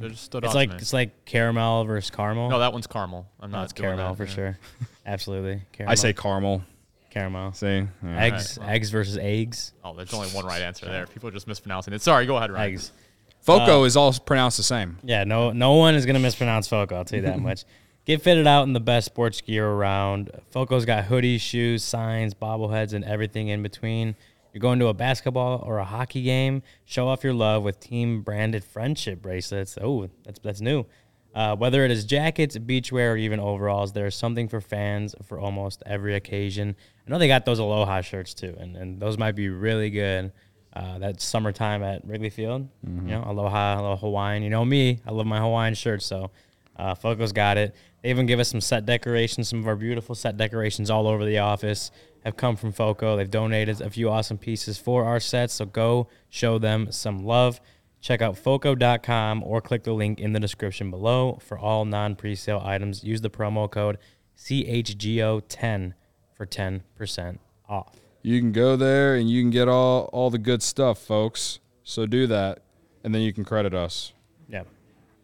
[0.00, 0.76] they just stood It's out to like me.
[0.76, 2.48] it's like caramel versus caramel.
[2.50, 3.26] no, that one's caramel.
[3.40, 4.34] I'm No, not it's doing caramel that, for yeah.
[4.34, 4.58] sure.
[5.06, 5.62] Absolutely.
[5.72, 5.92] Caramel.
[5.92, 6.62] I say caramel.
[7.10, 7.52] caramel.
[7.52, 7.86] See, Yeah.
[8.24, 8.68] Eggs, well.
[8.70, 9.72] eggs versus eggs.
[9.84, 11.06] Oh, there's only one right answer there.
[11.06, 12.00] People are just mispronouncing it.
[12.02, 12.72] Sorry, go ahead, Ryan.
[12.72, 12.92] Eggs.
[13.40, 14.98] Foco uh, is all pronounced the same.
[15.02, 16.96] Yeah, no, no one is gonna mispronounce Foco.
[16.96, 17.64] I'll tell you that much.
[18.04, 20.30] Get fitted out in the best sports gear around.
[20.50, 24.16] Foco's got hoodies, shoes, signs, bobbleheads, and everything in between.
[24.52, 26.62] You're going to a basketball or a hockey game.
[26.84, 29.78] Show off your love with team branded friendship bracelets.
[29.80, 30.86] Oh, that's that's new.
[31.34, 35.82] Uh, whether it is jackets, beachwear, or even overalls, there's something for fans for almost
[35.86, 36.76] every occasion.
[37.06, 40.32] I know they got those Aloha shirts too, and, and those might be really good.
[40.74, 44.42] Uh, that summertime at Wrigley Field, you know, Aloha, a little Hawaiian.
[44.42, 46.30] You know me, I love my Hawaiian shirts, so
[46.76, 47.74] uh, Foco's got it.
[48.02, 49.48] They even give us some set decorations.
[49.48, 51.90] Some of our beautiful set decorations all over the office
[52.24, 53.16] have come from Foco.
[53.16, 57.60] They've donated a few awesome pieces for our sets, so go show them some love.
[58.00, 62.64] Check out foco.com or click the link in the description below for all non presale
[62.64, 63.04] items.
[63.04, 63.98] Use the promo code
[64.36, 65.94] CHGO10
[66.34, 68.00] for 10% off.
[68.22, 71.60] You can go there and you can get all all the good stuff, folks.
[71.84, 72.62] So do that,
[73.02, 74.12] and then you can credit us.
[74.48, 74.62] Yeah.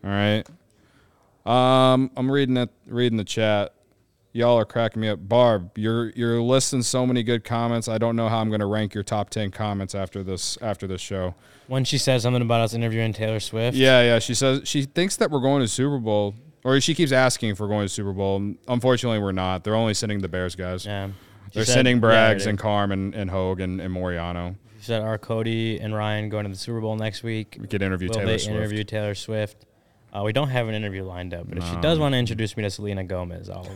[0.04, 0.44] All right.
[1.46, 3.72] Um, I'm reading it, reading the chat.
[4.32, 5.18] Y'all are cracking me up.
[5.26, 7.88] Barb, you're you're listing so many good comments.
[7.88, 10.86] I don't know how I'm going to rank your top ten comments after this after
[10.86, 11.34] this show.
[11.66, 13.76] When she says something about us interviewing Taylor Swift.
[13.76, 14.18] Yeah, yeah.
[14.18, 17.60] She says she thinks that we're going to Super Bowl, or she keeps asking if
[17.60, 18.54] we're going to Super Bowl.
[18.68, 19.64] Unfortunately, we're not.
[19.64, 20.84] They're only sending the Bears guys.
[20.84, 21.08] Yeah.
[21.54, 24.56] They're said- sending yeah, Braggs they- and Carm and, and Hoge and, and Moriano.
[24.78, 27.56] She said our Cody and Ryan going to the Super Bowl next week.
[27.58, 28.56] We could interview Will Taylor they Swift.
[28.56, 29.64] interview Taylor Swift?
[30.12, 32.56] Uh, we don't have an interview lined up, but if she does want to introduce
[32.56, 33.68] me to Selena Gomez, I'll,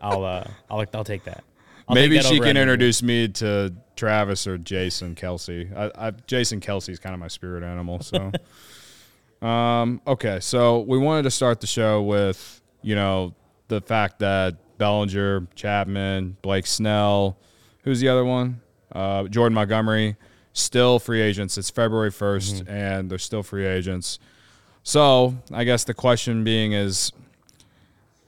[0.00, 1.44] I'll, uh, I'll, I'll take that.
[1.88, 5.76] I'll take Maybe that she can any- introduce me to Travis or Jason Kelce.
[5.76, 8.00] I, I, Jason Kelce's kind of my spirit animal.
[8.00, 8.30] So,
[9.46, 13.34] um, okay, so we wanted to start the show with you know
[13.68, 17.36] the fact that Bellinger, Chapman, Blake Snell,
[17.82, 18.60] who's the other one?
[18.92, 20.16] Uh, Jordan Montgomery,
[20.52, 21.58] still free agents.
[21.58, 24.18] It's February 1st, and they're still free agents.
[24.82, 27.12] So I guess the question being is,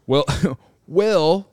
[0.06, 0.24] will
[0.86, 1.48] will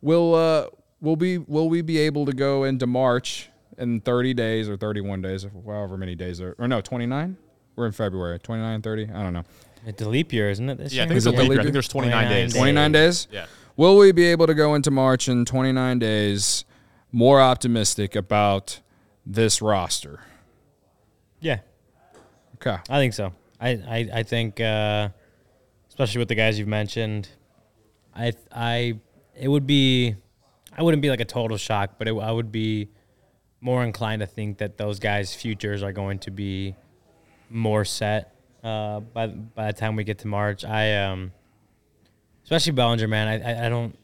[0.00, 0.66] will uh
[1.00, 5.22] will be will we be able to go into March in 30 days or 31
[5.22, 7.36] days, however many days are, or no 29?
[7.76, 9.10] We're in February, 29, 30.
[9.12, 9.42] I don't know.
[9.84, 10.78] It's a leap year, isn't it?
[10.78, 11.60] This Yeah, I think it's a leap year.
[11.60, 12.52] I think there's 29 29 days.
[12.52, 12.58] days.
[12.60, 13.28] 29 days.
[13.32, 13.46] Yeah.
[13.76, 16.64] Will we be able to go into March in 29 days
[17.10, 18.80] more optimistic about
[19.26, 20.20] this roster?
[21.40, 21.58] Yeah,
[22.56, 22.78] Okay.
[22.88, 23.32] I think so.
[23.60, 25.08] I, I, I think, uh,
[25.88, 27.28] especially with the guys you've mentioned,
[28.14, 28.98] I, I,
[29.38, 30.14] it would be,
[30.76, 32.88] I wouldn't be like a total shock, but it, I would be
[33.60, 36.74] more inclined to think that those guys' futures are going to be
[37.50, 40.64] more set uh, by by the time we get to March.
[40.64, 41.32] I, um,
[42.44, 43.28] especially Bellinger, man.
[43.28, 43.96] I, I, I don't.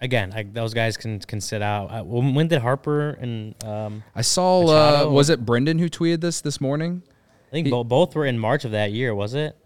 [0.00, 1.86] Again, I, those guys can can sit out.
[1.86, 6.40] Uh, when did Harper and um, I saw uh, was it Brendan who tweeted this
[6.40, 7.02] this morning?
[7.48, 9.56] I think bo- both were in March of that year, was it?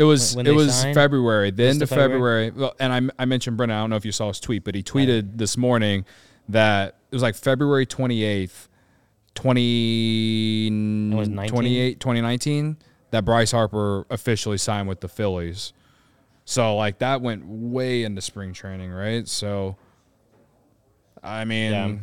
[0.00, 0.94] It was When- when it was signed?
[0.94, 2.46] February, the end of February?
[2.48, 2.50] February.
[2.52, 3.76] Well, and I, I mentioned Brendan.
[3.78, 6.04] I don't know if you saw his tweet, but he tweeted this morning
[6.48, 8.68] that it was like February 28th,
[9.34, 10.70] 20,
[11.16, 11.50] was 19?
[11.52, 12.76] 28, 2019,
[13.10, 15.72] that Bryce Harper officially signed with the Phillies.
[16.44, 19.26] So like that went way into spring training, right?
[19.28, 19.76] So
[21.22, 21.94] I mean, Yeah.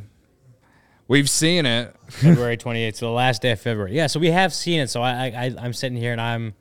[1.07, 1.95] we've seen it.
[2.09, 3.93] February 28th, so the last day of February.
[3.95, 4.89] Yeah, so we have seen it.
[4.89, 6.53] So I, I, I'm sitting here and I'm,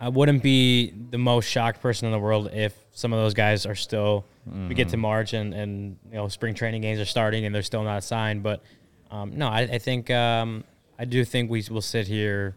[0.00, 3.66] I wouldn't be the most shocked person in the world if some of those guys
[3.66, 4.24] are still.
[4.68, 7.62] We get to March and and you know spring training games are starting and they're
[7.62, 8.42] still not signed.
[8.42, 8.62] But
[9.10, 10.64] um, no, I, I think um,
[10.98, 12.56] I do think we will sit here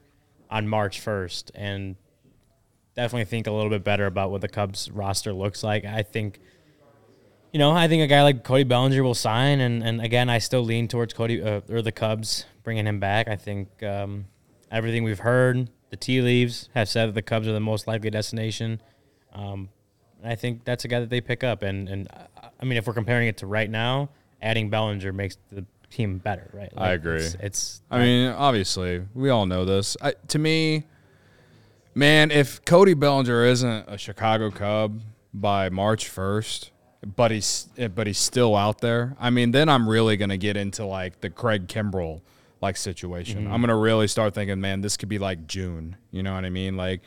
[0.49, 1.95] on March 1st and
[2.95, 5.83] definitely think a little bit better about what the Cubs roster looks like.
[5.83, 6.39] I think
[7.51, 10.39] you know, I think a guy like Cody Bellinger will sign, and, and again, I
[10.39, 13.27] still lean towards Cody uh, or the Cubs bringing him back.
[13.27, 14.25] I think um,
[14.71, 18.09] everything we've heard, the tea leaves have said that the Cubs are the most likely
[18.09, 18.81] destination.
[19.31, 19.69] Um,
[20.23, 22.07] and I think that's a guy that they pick up, and and
[22.59, 24.09] I mean, if we're comparing it to right now,
[24.41, 26.73] adding Bellinger makes the team better, right?
[26.75, 27.17] I agree.
[27.17, 29.95] It's, it's I mean, obviously, we all know this.
[30.01, 30.85] I, to me,
[31.93, 34.99] man, if Cody Bellinger isn't a Chicago Cub
[35.31, 36.71] by March first,
[37.05, 40.85] but he's but he's still out there, I mean, then I'm really gonna get into
[40.85, 42.21] like the Craig Kimbrel
[42.63, 43.43] like situation.
[43.43, 43.53] Mm-hmm.
[43.53, 45.97] I'm gonna really start thinking, man, this could be like June.
[46.09, 46.75] You know what I mean?
[46.75, 47.01] Like,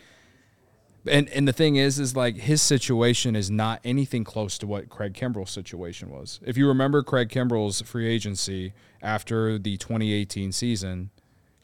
[1.10, 4.88] and and the thing is, is like his situation is not anything close to what
[4.88, 6.38] Craig Kimbrel's situation was.
[6.44, 11.10] If you remember Craig Kimbrel's free agency after the 2018 season,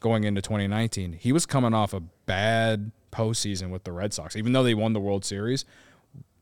[0.01, 4.53] going into 2019, he was coming off a bad postseason with the Red Sox, even
[4.53, 5.67] though they won the World Series.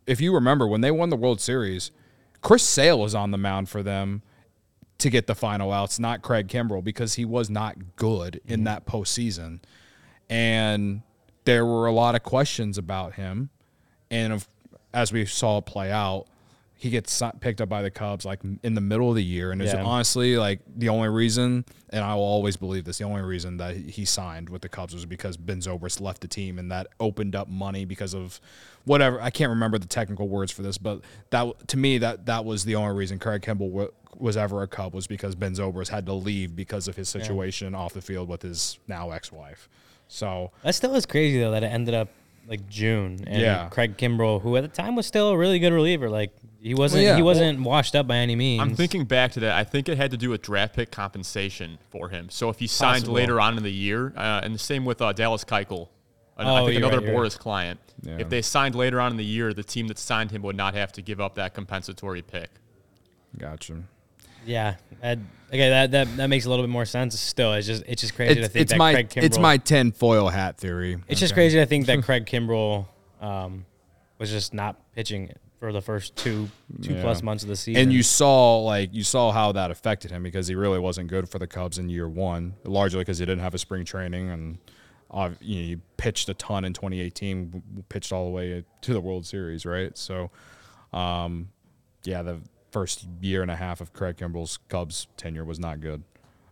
[0.06, 1.90] If you remember when they won the World Series,
[2.42, 4.22] Chris Sale was on the mound for them
[5.00, 8.64] to get the final outs, not Craig Kimbrel, because he was not good in mm-hmm.
[8.64, 9.60] that postseason.
[10.28, 11.02] And
[11.44, 13.50] there were a lot of questions about him.
[14.10, 14.48] And of,
[14.92, 16.26] as we saw it play out,
[16.80, 19.60] he gets picked up by the Cubs like in the middle of the year, and
[19.60, 19.82] it's Yeah.
[19.84, 23.76] honestly like the only reason, and I will always believe this, the only reason that
[23.76, 27.36] he signed with the Cubs was because Ben Zobrist left the team, and that opened
[27.36, 28.40] up money because of
[28.86, 32.46] whatever I can't remember the technical words for this, but that to me that that
[32.46, 35.88] was the only reason Craig Kimbrel w- was ever a Cub was because Ben Zobrist
[35.90, 39.68] had to leave because of his situation off the field with his now ex-wife.
[40.08, 42.08] So That still is crazy though that it ended up
[42.48, 43.68] like June and Yeah.
[43.68, 46.30] Craig Kimbrel, who at the time was still a really good reliever, like
[46.62, 47.16] he wasn't yeah.
[47.16, 48.60] he wasn't washed up by any means.
[48.60, 49.52] I'm thinking back to that.
[49.52, 52.28] I think it had to do with draft pick compensation for him.
[52.28, 53.14] So if he signed Possible.
[53.14, 55.88] later on in the year, uh, and the same with uh, Dallas Keuchel,
[56.36, 57.80] an- Oh, I think another right, you're Boras client.
[58.02, 58.18] Yeah.
[58.18, 60.74] If they signed later on in the year, the team that signed him would not
[60.74, 62.50] have to give up that compensatory pick.
[63.38, 63.82] gotcha.
[64.44, 64.76] Yeah.
[65.02, 67.18] That, okay, that, that that makes a little bit more sense.
[67.18, 69.22] Still, it's just it's just crazy to It's, think it's that my Craig Kimbrel.
[69.22, 70.98] it's my tin foil hat theory.
[71.08, 72.86] It's just crazy to think that Craig Kimbrel
[73.20, 73.66] um,
[74.18, 75.30] was just not pitching
[75.60, 76.48] for the first two
[76.82, 77.02] two Yeah.
[77.02, 77.80] plus months of the season.
[77.82, 81.28] And you saw like you saw how that affected him because he really wasn't good
[81.28, 84.58] for the Cubs in year one, largely because he didn't have a spring training and
[85.12, 89.00] uh, you know, he pitched a ton in 2018, pitched all the way to the
[89.00, 89.98] World Series, right?
[89.98, 90.30] So,
[90.92, 91.48] um,
[92.04, 92.38] yeah, the
[92.70, 96.04] first year and a half of Craig Kimbrel's Cubs tenure was not good.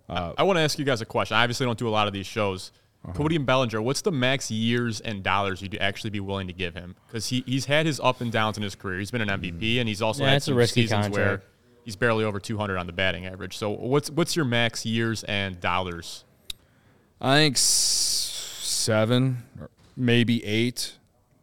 [0.08, 1.36] I want to ask you guys a question.
[1.36, 2.72] I obviously don't do a lot of these shows.
[3.08, 3.16] Uh-huh.
[3.16, 6.74] Cody and Bellinger, what's the max years and dollars you'd actually be willing to give
[6.74, 6.94] him?
[7.06, 8.98] Because he, he's had his up and downs in his career.
[8.98, 11.42] He's been an MVP, and he's also Yeah, had it's a some risky seasons where
[11.84, 13.56] he's barely over 200 on the batting average.
[13.56, 16.24] So what's what's your max years and dollars?
[17.20, 20.94] I think s- seven, or maybe eight,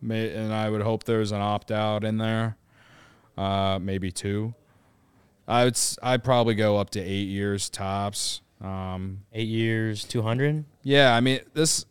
[0.02, 2.58] may, and I would hope there's an opt out in there.
[3.38, 4.54] Uh, maybe two.
[5.48, 8.42] I would s- I'd probably go up to eight years tops.
[8.66, 10.66] Um, eight years, two hundred.
[10.82, 11.86] yeah, I mean this.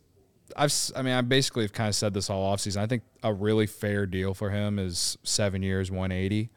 [0.57, 2.77] I've I mean I basically have kind of said this all offseason.
[2.77, 6.49] I think a really fair deal for him is seven years, one eighty,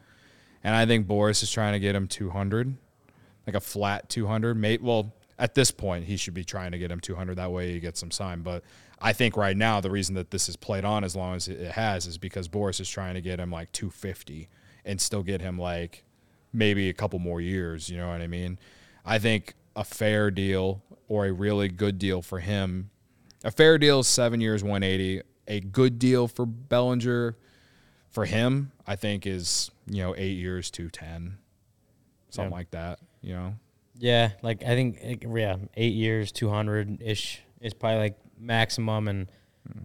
[0.63, 2.75] and I think Boras is trying to get him two hundred,
[3.47, 4.55] like a flat two hundred.
[4.55, 7.37] Mate, well at this point he should be trying to get him two hundred.
[7.37, 8.41] That way he gets some sign.
[8.41, 8.63] But
[9.01, 11.71] I think right now the reason that this has played on as long as it
[11.71, 14.49] has is because Boras is trying to get him like two fifty
[14.83, 16.03] and still get him like
[16.51, 17.89] maybe a couple more years.
[17.89, 18.59] You know what I mean?
[19.05, 22.89] I think a fair deal or a really good deal for him.
[23.45, 25.21] A fair deal is seven years, 180.
[25.47, 27.37] A good deal for Bellinger,
[28.09, 31.37] for him, I think is you know eight years, 210,
[32.29, 32.55] something Yeah.
[32.57, 32.99] like that.
[33.21, 33.55] You know,
[33.97, 39.27] Yeah, like I think yeah, eight years, two hundred ish is probably like maximum, and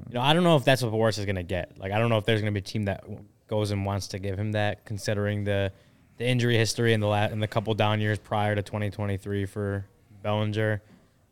[0.08, 1.78] you know I don't know if that's what Boras is gonna get.
[1.78, 3.04] Like I don't know if there's gonna be a team that
[3.46, 5.72] goes and wants to give him that, considering the
[6.16, 9.84] the injury history in the la- in the couple down years prior to 2023 for
[10.22, 10.82] Bellinger.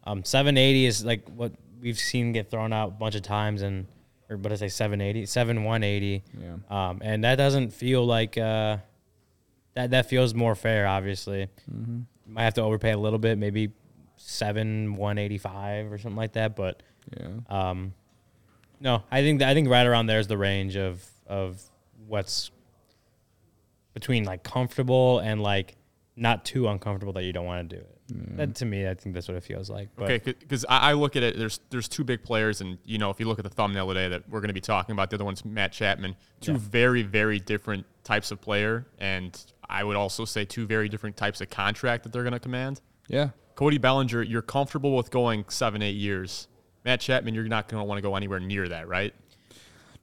[0.05, 3.87] Um, 780 is like what we've seen get thrown out a bunch of times, and
[4.29, 6.23] or what did I say 780, 7 180.
[6.41, 6.89] Yeah.
[6.89, 8.79] Um, and that doesn't feel like uh,
[9.75, 10.87] that that feels more fair.
[10.87, 13.71] Obviously, you might have to overpay a little bit, maybe
[14.17, 16.57] seven one eighty five or something like that.
[16.57, 16.83] But
[17.17, 17.95] yeah, um,
[18.81, 21.63] no, I think I think right around there is the range of of
[22.07, 22.51] what's
[23.95, 25.77] between like comfortable and like
[26.17, 27.99] not too uncomfortable that you don't want to do it.
[28.13, 28.37] Mm.
[28.37, 29.89] That to me, I think that's what it feels like.
[29.97, 31.39] But Okay, because I, I look at it.
[31.39, 34.09] There's there's two big players, and you know if you look at the thumbnail today
[34.09, 36.17] that we're going to be talking about, the other one's Matt Chapman.
[36.41, 36.59] Two Yeah.
[36.61, 41.41] very very different types of player, and I would also say two very different types
[41.41, 42.81] of contract that they're going to command.
[43.09, 43.31] yeah.
[43.55, 46.49] Cody Bellinger, you're comfortable with going seven eight years.
[46.85, 49.15] Matt Chapman, you're not going to want to go anywhere near that, right?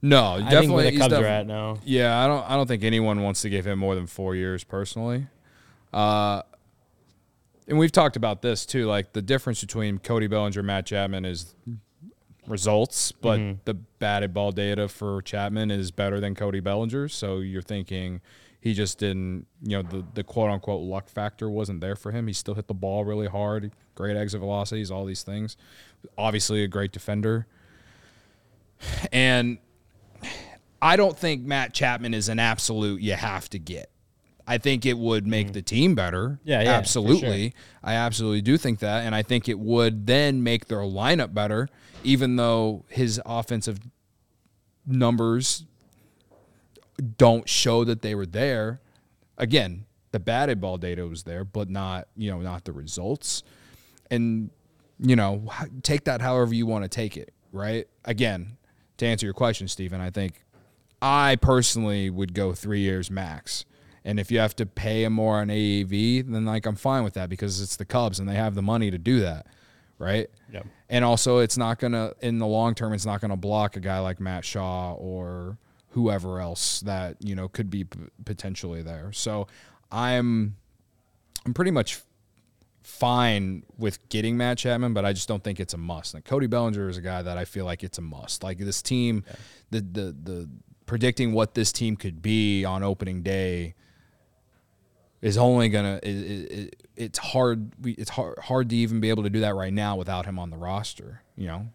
[0.01, 0.67] No, I definitely.
[0.69, 1.77] where the he's Cubs def- are at now.
[1.83, 2.49] Yeah, I don't.
[2.49, 5.27] I don't think anyone wants to give him more than four years personally.
[5.91, 6.41] Uh,
[7.67, 8.85] and we've talked about this too.
[8.85, 11.53] Like the difference between Cody Bellinger, and Matt Chapman is
[12.47, 13.59] results, but Mm-hmm.
[13.65, 17.07] the batted ball data for Chapman is better than Cody Bellinger.
[17.09, 18.21] So you're thinking
[18.61, 19.47] he just didn't.
[19.61, 22.27] You know, the the quote unquote luck factor wasn't there for him.
[22.27, 25.57] He still hit the ball really hard, great exit velocities, all these things.
[26.17, 27.47] Obviously, a great defender.
[29.11, 29.57] And
[30.81, 33.89] I don't think Matt Chapman is an absolute you have to get.
[34.47, 35.53] I think it would make mm-hmm.
[35.53, 36.39] the team better.
[36.43, 37.53] Yeah, yeah, absolutely.
[37.83, 41.69] I absolutely do think that, and I think it would then make their lineup better,
[42.03, 43.79] even though his offensive
[44.87, 45.65] numbers
[47.17, 48.81] don't show that they were there.
[49.37, 53.43] Again, the batted ball data was there, but not you know not the results.
[54.09, 54.49] And
[54.99, 55.43] you know,
[55.83, 57.33] take that however you want to take it.
[57.51, 57.87] Right?
[58.05, 58.57] Again,
[58.99, 60.45] to answer your question, Stephen, I think
[61.01, 63.65] I personally would go three years max.
[64.05, 67.13] And if you have to pay him more on AAV, then like I'm fine with
[67.15, 69.47] that because it's the Cubs and they have the money to do that,
[69.97, 70.29] right?
[70.51, 70.65] Yep.
[70.89, 73.99] And also, it's not gonna in the long term, it's not gonna block a guy
[73.99, 75.57] like Matt Shaw or
[75.89, 79.11] whoever else that you know could be p- potentially there.
[79.11, 79.47] So
[79.91, 80.55] I'm
[81.45, 82.01] I'm pretty much
[82.89, 86.13] fine with getting Matt Chapman, but I just don't think it's a must.
[86.13, 88.43] Like Cody Bellinger is a guy that I feel like it's a must.
[88.43, 89.23] Like this team,
[89.69, 90.49] the the the
[90.85, 93.75] predicting what this team could be on opening day
[95.21, 95.99] is only gonna.
[96.03, 97.71] It, it, it's hard.
[97.85, 100.49] It's hard hard to even be able to do that right now without him on
[100.49, 101.21] the roster.
[101.35, 101.69] You know.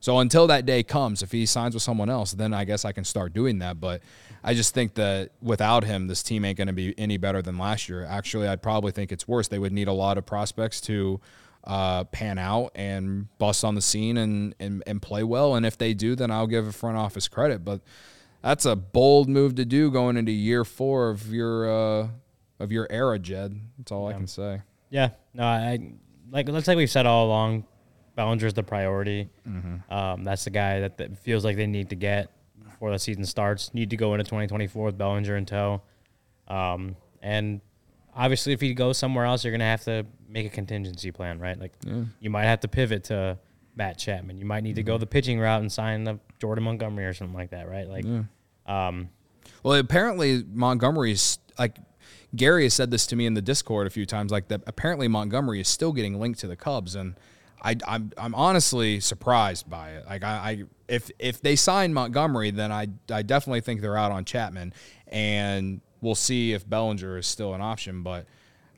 [0.00, 2.92] So until that day comes, if he signs with someone else, then I guess I
[2.92, 3.80] can start doing that.
[3.80, 4.02] But
[4.42, 7.58] I just think that without him, this team ain't going to be any better than
[7.58, 8.04] last year.
[8.04, 9.48] Actually, I'd probably think it's worse.
[9.48, 11.20] They would need a lot of prospects to
[11.64, 15.54] uh, pan out and bust on the scene and, and and play well.
[15.54, 17.64] And if they do, then I'll give a front office credit.
[17.64, 17.82] But
[18.42, 22.08] that's a bold move to do going into year four of your uh,
[22.58, 23.60] of your era, Jed.
[23.78, 24.62] That's all I can say.
[24.88, 25.92] Yeah, no, I
[26.30, 27.66] like it looks like we've said all along.
[28.20, 29.30] Bellinger's the priority.
[29.48, 29.90] Mm-hmm.
[29.90, 32.28] Um, that's the guy that, that feels like they need to get
[32.62, 33.72] before the season starts.
[33.72, 35.80] Need to go into 2024 with Bellinger in tow.
[36.46, 37.62] Um, and
[38.14, 41.58] obviously, if he goes somewhere else, you're gonna have to make a contingency plan, right?
[41.58, 41.72] Like
[42.20, 43.38] you might have to pivot to
[43.74, 44.36] Matt Chapman.
[44.36, 44.86] You might need to Mm-hmm.
[44.88, 47.88] go the pitching route and sign the Jordan Montgomery or something like that, right?
[47.88, 48.04] Like,
[48.66, 49.08] um,
[49.62, 51.78] Well, apparently Montgomery's like
[52.36, 54.30] Gary has said this to me in the Discord a few times.
[54.30, 57.14] Like that, apparently Montgomery is still getting linked to the Cubs, and
[57.62, 60.06] I, I'm I'm honestly surprised by it.
[60.06, 64.12] Like I, I if if they sign Montgomery, then I I definitely think they're out
[64.12, 64.72] on Chapman,
[65.08, 68.02] and we'll see if Bellinger is still an option.
[68.02, 68.26] But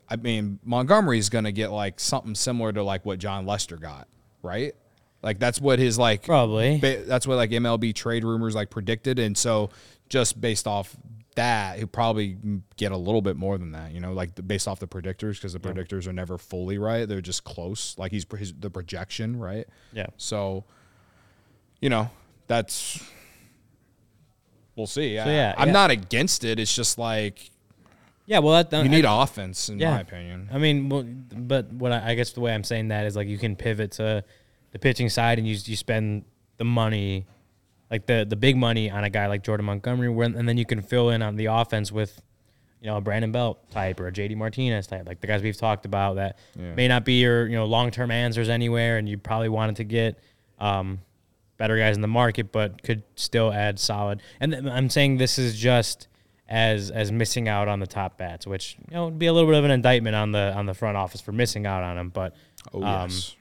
[0.09, 3.77] I mean Montgomery is going to get like something similar to like what Jon Lester
[3.77, 4.07] got,
[4.41, 4.73] right?
[5.21, 6.77] Like that's what his like Probably.
[6.79, 9.69] that's what like MLB trade rumors like predicted, and so
[10.09, 10.95] just based off
[11.35, 12.37] that, he'll probably
[12.77, 13.91] get a little bit more than that.
[13.91, 17.07] You know, like the, based off the predictors, because the predictors are never fully right;
[17.07, 17.95] they're just close.
[17.97, 19.67] Like he's his, the projection, right?
[19.91, 20.07] yeah.
[20.17, 20.65] So,
[21.81, 22.09] you know,
[22.47, 23.03] that's
[24.75, 25.17] we'll see.
[25.17, 25.73] So, I, yeah, I'm yeah.
[25.73, 26.59] not against it.
[26.59, 27.51] It's just like
[28.25, 29.91] Yeah, well, that, you need offense, in yeah.
[29.91, 30.49] my opinion.
[30.51, 33.27] I mean, well, but what I, I guess the way I'm saying that is like
[33.27, 34.23] you can pivot to
[34.71, 36.23] the pitching side and you you spend
[36.57, 37.25] the money,
[37.93, 40.81] like the the big money on a guy like Jordan Montgomery, and then you can
[40.81, 42.21] fill in on the offense with,
[42.81, 45.55] you know, a Brandon Belt type or a JD Martinez type, like the guys we've
[45.55, 46.73] talked about that Yeah.
[46.73, 49.83] may not be your you know long term answers anywhere, and you probably wanted to
[49.83, 50.17] get.
[50.59, 50.99] Um,
[51.57, 54.19] better guys in the market, but could still add solid.
[54.39, 56.07] And th- I'm saying this is just
[56.49, 59.49] as as missing out on the top bats, which you know would be a little
[59.49, 62.09] bit of an indictment on the on the front office for missing out on them.
[62.09, 62.35] But
[62.73, 63.35] Oh um, yes,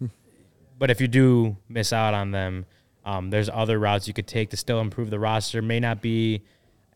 [0.78, 2.66] but if you do miss out on them,
[3.04, 5.60] um, there's other routes you could take to still improve the roster.
[5.62, 6.42] May not be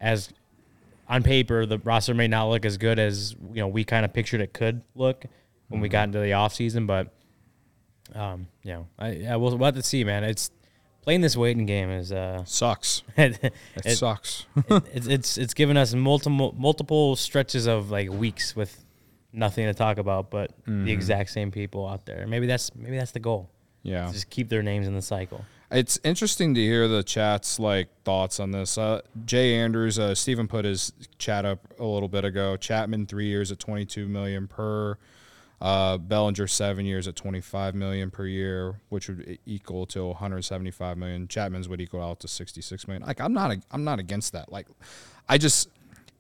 [0.01, 0.31] as
[1.09, 4.13] on paper the roster may not look as good as you know we kind of
[4.13, 5.25] pictured it could look
[5.69, 7.13] when we got into the offseason, but
[8.15, 10.25] um, you know, I, I will we'll have to see, man.
[10.25, 10.51] It's
[11.03, 13.03] playing this waiting game is uh, sucks.
[13.17, 13.53] it,
[13.85, 14.47] It, sucks.
[14.71, 18.85] it's it's it's given us multiple multiple stretches of like weeks with
[19.33, 22.27] nothing to talk about, but the exact same people out there.
[22.27, 23.51] Maybe that's maybe that's the goal.
[23.83, 24.11] yeah.
[24.11, 25.45] Just keep their names in the cycle.
[25.71, 28.79] It's interesting to hear the chat's like thoughts on this.
[28.79, 32.57] Uh, Jay Andrews, uh, Stephen put his chat up a little bit ago.
[32.57, 34.97] Chapman three years at twenty two million per.
[35.61, 40.17] Uh, Bellinger seven years at twenty five million per year, which would equal to one
[40.17, 41.29] hundred seventy five million.
[41.29, 43.07] Chapman's would equal out to sixty six million.
[43.07, 44.51] Like I'm not, I'm not against that.
[44.51, 44.69] Like,
[45.29, 45.69] I just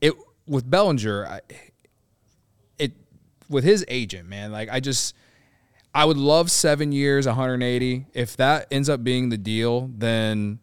[0.03, 0.12] it
[0.46, 1.40] with Bellinger, I,
[2.78, 2.92] it
[3.49, 4.53] with his agent, man.
[4.53, 5.14] Like I just.
[5.95, 8.07] I would love seven years, 180.
[8.14, 10.61] If that ends up being the deal, then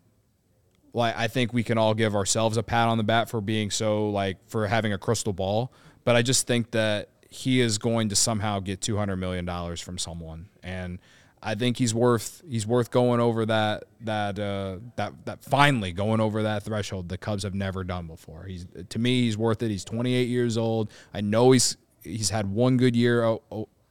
[0.94, 3.70] like I think we can all give ourselves a pat on the back for being
[3.70, 5.74] so like for having a crystal ball.
[6.04, 9.98] But I just think that he is going to somehow get 200 million dollars from
[9.98, 11.00] someone, and
[11.44, 16.22] I think he's worth he's worth going over that that uh, that that finally going
[16.22, 18.46] over that threshold the Cubs have never done before.
[18.46, 19.70] He's to me he's worth it.
[19.70, 20.92] He's 28 years old.
[21.14, 23.38] I know he's he's had one good year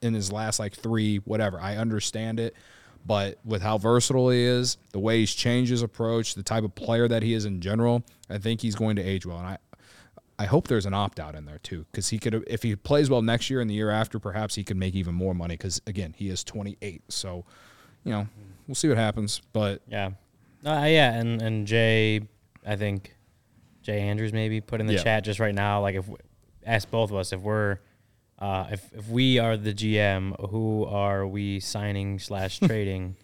[0.04, 1.58] in his last like three whatever.
[1.60, 2.54] I understand it.
[3.06, 6.74] But with how versatile he is, the way he's changed his approach, the type of
[6.74, 9.36] player that he is in general, I think he's going to age well.
[9.38, 9.58] And I,
[10.38, 13.10] I hope there's an opt out in there too, because he could, if he plays
[13.10, 15.54] well next year and the year after, perhaps he could make even more money.
[15.54, 17.44] Because again, he is 28, so
[18.04, 18.26] you know
[18.66, 19.42] we'll see what happens.
[19.52, 20.12] But Yeah,
[20.64, 22.22] uh, yeah, and and Jay,
[22.66, 23.14] I think
[23.82, 25.02] Jay Andrews maybe put in the Yeah.
[25.02, 25.82] chat just right now.
[25.82, 26.08] Like if
[26.64, 27.78] ask both of us if we're
[28.38, 33.16] uh, if if we are the GM, who are we signing slash trading?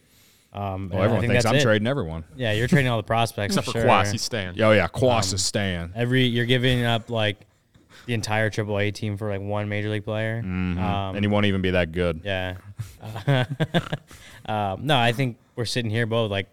[0.52, 1.62] Um, and well, I everyone think thinks that's I'm it.
[1.62, 2.24] trading everyone.
[2.36, 3.88] Yeah, you're trading all the prospects Except for sure.
[3.88, 4.60] Cuas, he's staying.
[4.60, 5.92] Oh yeah, Cuas is staying.
[5.94, 7.46] Every you're giving up like
[8.06, 10.40] the entire AAA team for like one major league player.
[10.42, 12.22] Um, and he won't even be that good.
[12.24, 12.56] yeah.
[14.46, 16.48] um, no, I think we're sitting here both like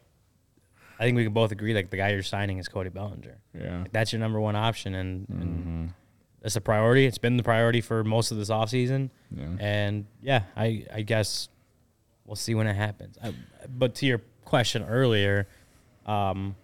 [0.99, 3.37] I think we can both agree like the guy you're signing is Cody Bellinger.
[3.53, 3.81] Yeah.
[3.81, 5.93] Like, that's your number one option, and, and
[6.41, 7.05] it's a priority.
[7.05, 9.09] It's been the priority for most of this offseason.
[9.31, 9.45] Yeah.
[9.59, 11.49] And yeah, I I guess
[12.25, 13.17] we'll see when it happens.
[13.23, 13.33] I,
[13.67, 15.47] but to your question earlier,
[16.05, 16.55] um,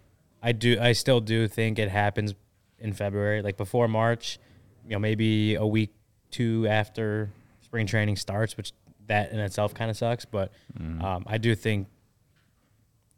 [0.42, 2.34] I do I still do think it happens
[2.78, 4.38] in February, like before March.
[4.84, 5.90] You know, maybe a week
[6.30, 7.30] two after
[7.62, 8.72] spring training starts, which
[9.06, 10.24] that in itself kind of sucks.
[10.24, 11.88] But um, I do think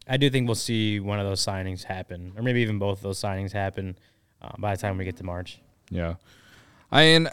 [0.07, 3.03] I do think we'll see one of those signings happen, or maybe even both of
[3.03, 3.97] those signings happen
[4.41, 5.59] uh, by the time we get to March.
[5.89, 6.15] Yeah.
[6.91, 7.29] I mean,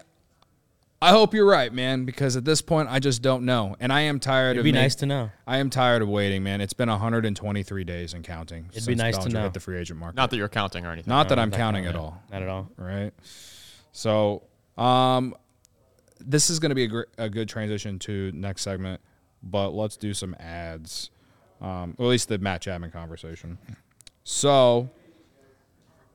[1.02, 3.76] I hope you're right, man, because at this point, I just don't know.
[3.78, 5.30] And I am tired It'd of be ma- nice to know.
[5.46, 6.60] I am tired of waiting, man.
[6.60, 8.66] It's been 123 days and counting.
[8.72, 9.42] It'd be since nice to know.
[9.42, 10.16] hit the free agent market.
[10.16, 11.10] Not that you're counting or anything.
[11.10, 12.22] Not that I'm Not counting at all.
[12.32, 12.70] Not at all.
[12.76, 13.12] right?
[13.92, 14.42] So,
[14.78, 15.34] um,
[16.20, 19.00] this is going to be a, gr- a good transition to next segment,
[19.42, 21.10] but let's do some ads.
[21.60, 23.58] Um, or at least the Matt Chapman conversation.
[24.24, 24.88] So,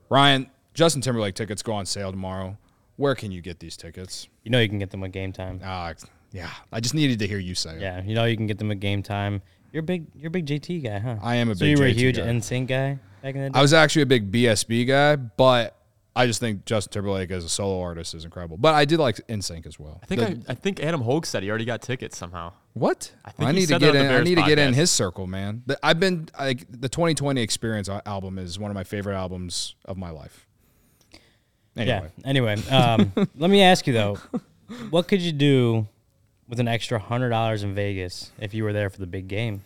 [0.08, 2.56] Ryan, Justin Timberlake tickets go on sale tomorrow.
[3.00, 4.28] Where can you get these tickets?
[4.44, 5.58] You know you can get them at game time.
[5.64, 5.94] Uh,
[6.32, 7.80] yeah, I just needed to hear you say it.
[7.80, 9.40] Yeah, you know you can get them at game time.
[9.72, 11.16] You're a big, you're a big JT guy, huh?
[11.22, 12.24] I am a so big you were a huge guy.
[12.24, 13.58] NSYNC guy back in the day.
[13.58, 15.76] I was actually a big BSB guy, but
[16.14, 18.58] I just think Justin Timberlake as a solo artist is incredible.
[18.58, 19.98] But I did like NSYNC as well.
[20.02, 22.52] I think The- I, I think Adam Hoge said he already got tickets somehow.
[22.74, 23.12] What?
[23.24, 24.06] I think he need to said that get in.
[24.06, 25.62] I Bears need to get in his circle, man.
[25.64, 29.96] The- I've been like the 2020 Experience album is one of my favorite albums of
[29.96, 30.46] my life.
[31.76, 32.26] Anyway, Yeah.
[32.28, 34.18] Anyway, um, let me ask you though,
[34.90, 35.86] what could you do
[36.48, 39.62] with an extra hundred dollars in Vegas if you were there for the big game?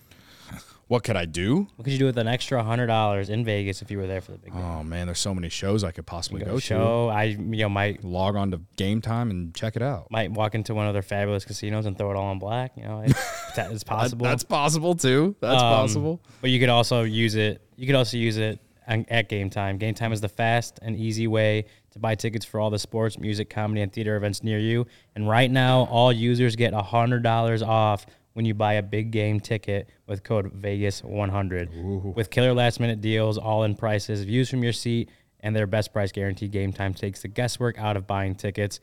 [0.87, 1.67] what could I do?
[1.77, 4.21] What could you do with an extra hundred dollars in Vegas if you were there
[4.21, 4.63] for the big game?
[4.63, 7.09] Oh man, there's so many shows I could possibly Go go, show.
[7.09, 8.05] I you know might.
[8.05, 10.11] Log on to Game Time and check it out.
[10.11, 12.73] might walk into one of their fabulous casinos and throw it all on black.
[12.77, 13.17] You know, it,
[13.57, 14.25] that is possible.
[14.27, 15.35] That's possible too.
[15.41, 16.21] That's Um, possible.
[16.43, 17.63] But you could also use it.
[17.77, 19.79] You could also use it at Game Time.
[19.79, 23.19] Game Time is the fast and easy way to buy tickets for all the sports,
[23.19, 24.87] music, comedy, and theater events near you.
[25.15, 29.39] And right now, all users get hundred dollars off when you buy a big game
[29.39, 32.15] ticket with code Vegas100.
[32.15, 35.93] With killer last minute deals, all in prices, views from your seat, and their best
[35.93, 36.49] price guarantee.
[36.49, 38.81] Game Time takes the guesswork out of buying tickets.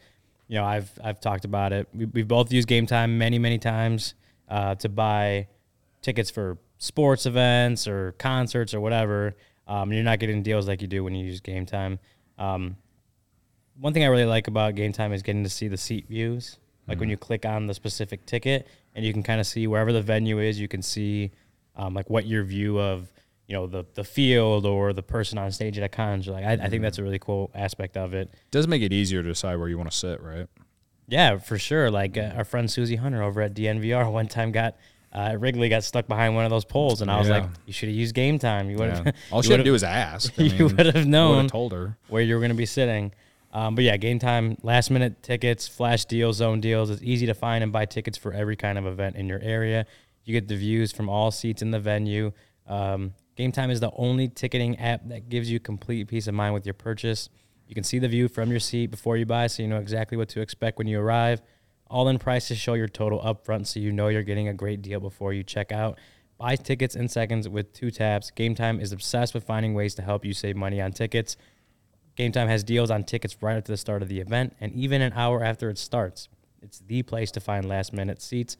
[0.47, 1.89] You know, I've I've talked about it.
[1.93, 4.15] We, we've both used Game Time many many times
[4.47, 5.47] uh, to buy
[6.01, 9.35] tickets for sports events or concerts or whatever.
[9.67, 11.99] Um, you're not getting deals like you do when you use Game Time.
[12.37, 12.77] Um,
[13.81, 16.57] one thing I really like about Game Time is getting to see the seat views.
[16.87, 19.91] Like when you click on the specific ticket and you can kind of see wherever
[19.93, 21.31] the venue is, you can see
[21.75, 23.11] um, like what your view of
[23.47, 26.31] you know the the field or the person on stage at a concert.
[26.33, 28.29] Like I, I think that's a really cool aspect of it.
[28.33, 28.51] it.
[28.51, 30.47] does make it easier to decide where you want to sit, right?
[31.07, 31.89] Yeah, for sure.
[31.91, 34.75] Like uh, our friend Susie Hunter over at DNVR one time got
[35.13, 37.39] uh, Wrigley got stuck behind one of those poles, and I was Yeah.
[37.39, 38.69] like, "You should have used Game Time.
[38.69, 39.05] You would have.
[39.05, 39.11] Yeah.
[39.31, 40.33] All she had to do was ask.
[40.37, 41.97] I you would have known told her.
[42.09, 43.11] where you were going to be sitting.
[43.53, 46.89] Um, but yeah, Game Time, last minute tickets, flash deals, zone deals.
[46.89, 49.85] It's easy to find and buy tickets for every kind of event in your area.
[50.23, 52.31] You get the views from all seats in the venue.
[52.67, 56.53] Um, Game Time is the only ticketing app that gives you complete peace of mind
[56.53, 57.29] with your purchase.
[57.67, 60.17] You can see the view from your seat before you buy, so you know exactly
[60.17, 61.41] what to expect when you arrive.
[61.87, 64.99] All in prices show your total upfront, so you know you're getting a great deal
[64.99, 65.97] before you check out.
[66.37, 68.31] Buy tickets in seconds with two taps.
[68.31, 71.35] Game Time is obsessed with finding ways to help you save money on tickets.
[72.15, 75.01] Game Time has deals on tickets right at the start of the event and even
[75.01, 76.29] an hour after it starts.
[76.61, 78.57] It's the place to find last minute seats.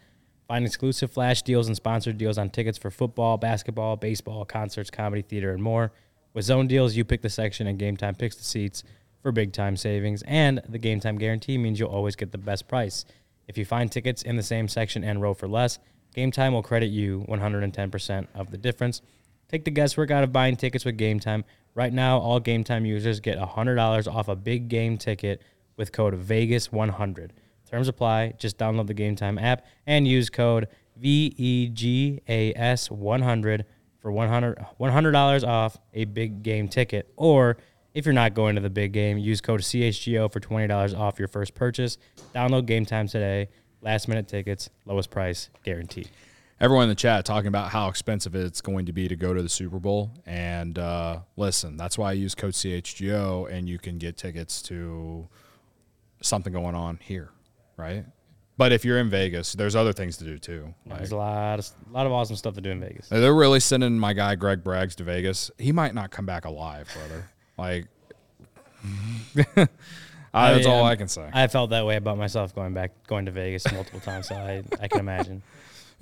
[0.47, 5.21] Find exclusive flash deals and sponsored deals on tickets for football, basketball, baseball, concerts, comedy,
[5.21, 5.91] theater, and more.
[6.33, 8.83] With zone deals, you pick the section and Game Time picks the seats
[9.21, 10.23] for big time savings.
[10.23, 13.05] And the Game Time guarantee means you'll always get the best price.
[13.47, 15.77] If you find tickets in the same section and row for less,
[16.15, 19.01] Game Time will credit you 110% of the difference.
[19.49, 21.43] Take the guesswork out of buying tickets with Game Time.
[21.73, 25.41] Right now, all Game Time users get $100 off a big game ticket
[25.77, 27.31] with code VEGAS100.
[27.69, 28.33] Terms apply.
[28.37, 30.67] Just download the Game Time app and use code
[31.01, 33.63] E VEGAS100
[33.99, 37.13] for $100, $100 off a big game ticket.
[37.15, 37.57] Or
[37.93, 41.27] if you're not going to the big game, use code CHGO for $20 off your
[41.27, 41.97] first purchase.
[42.35, 43.49] Download Game Time today.
[43.81, 46.09] Last minute tickets, lowest price guaranteed.
[46.61, 49.41] Everyone in the chat talking about how expensive it's going to be to go to
[49.41, 50.11] the Super Bowl.
[50.25, 55.27] And uh, listen, that's why I use code CHGO, and you can get tickets to
[56.21, 57.31] something going on here,
[57.77, 58.05] right?
[58.57, 60.73] But if you're in Vegas, there's other things to do too.
[60.85, 63.09] Like, There's a lot of, a lot of awesome stuff to do in Vegas.
[63.09, 65.49] they're really sending my guy Greg Braggs to Vegas.
[65.57, 67.29] He might not come back alive, brother.
[67.57, 67.87] Like,
[69.57, 69.65] uh,
[70.53, 71.27] that's all I can say.
[71.33, 74.27] I felt that way about myself going back, going to Vegas multiple times.
[74.27, 75.41] So I, I can imagine.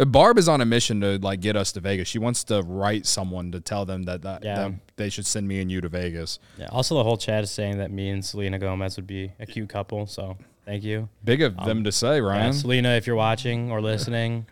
[0.06, 2.08] Barb is on a mission to like get us to Vegas.
[2.08, 4.56] She wants to write someone to tell them that, that, Yeah.
[4.56, 6.40] that they should send me and you to Vegas.
[6.58, 6.68] Yeah.
[6.72, 9.68] Also, the whole chat is saying that me and Selena Gomez would be a cute
[9.70, 10.06] couple.
[10.08, 12.54] So thank you, Big of them to say, Um, yeah, Ryan.
[12.54, 14.46] Selena, if you're watching or listening.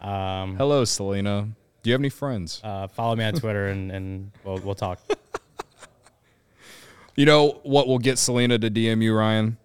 [0.00, 1.48] Um, Hello, Selena.
[1.82, 2.60] Do you have any friends?
[2.64, 5.00] uh, follow me on Twitter and, and we'll, we'll talk.
[7.16, 9.56] You know what will get Selena to DM you, Ryan?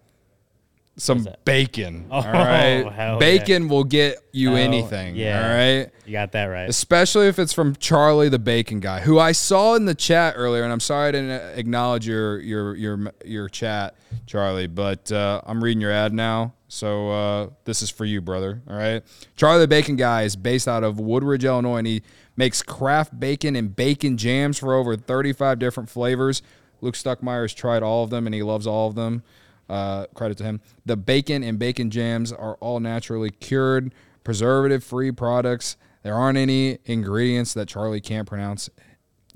[1.00, 2.06] Some bacon.
[2.10, 3.18] Oh, all right.
[3.18, 5.16] Bacon will get you Oh, anything.
[5.16, 5.42] yeah.
[5.42, 5.90] All right.
[6.04, 6.68] You got that right.
[6.68, 10.62] Especially if it's from Charlie the Bacon guy, who I saw in the chat earlier,
[10.62, 13.94] and I'm sorry I didn't acknowledge your your your your chat,
[14.26, 18.60] Charlie, but uh, I'm reading your ad now, so uh, this is for you, brother.
[18.68, 19.02] All right,
[19.36, 22.02] Charlie the Bacon guy is based out of Woodridge, Illinois, and he
[22.36, 26.42] makes craft bacon and bacon jams for over 35 different flavors.
[26.82, 29.22] Luke Stuckmeyer's tried all of them, and he loves all of them.
[29.70, 30.60] Uh, credit to him.
[30.84, 33.94] The bacon and bacon jams are all naturally cured,
[34.24, 35.76] preservative free products.
[36.02, 38.68] There aren't any ingredients that Charlie can't pronounce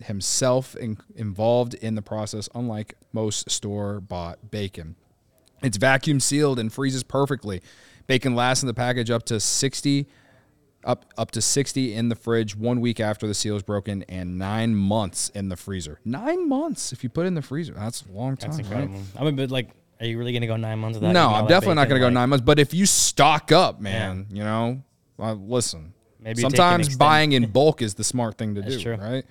[0.03, 4.97] himself in, involved in the process, unlike most store bought bacon.
[5.63, 7.63] It's vacuum sealed and freezes perfectly.
[8.09, 10.09] Bacon lasts in the package up to 60
[10.83, 14.37] up up to 60 in the fridge one week after the seal is broken and
[14.37, 16.01] nine months in the freezer.
[16.05, 17.73] Nine months if you put it in the freezer.
[17.73, 18.51] That's a long time.
[18.51, 18.83] That's right?
[18.83, 19.03] incredible.
[19.17, 19.71] I'm a bit like,
[20.05, 21.13] are you really gonna go nine months without?
[21.13, 22.45] No, I'm definitely not going to go Like, nine months.
[22.45, 24.83] But if you stock up, man, you know,
[25.17, 25.95] well, listen.
[26.21, 28.83] Maybe you take an sometimes buying in bulk is the smart thing to That's do,
[28.83, 28.97] true.
[28.97, 29.25] right?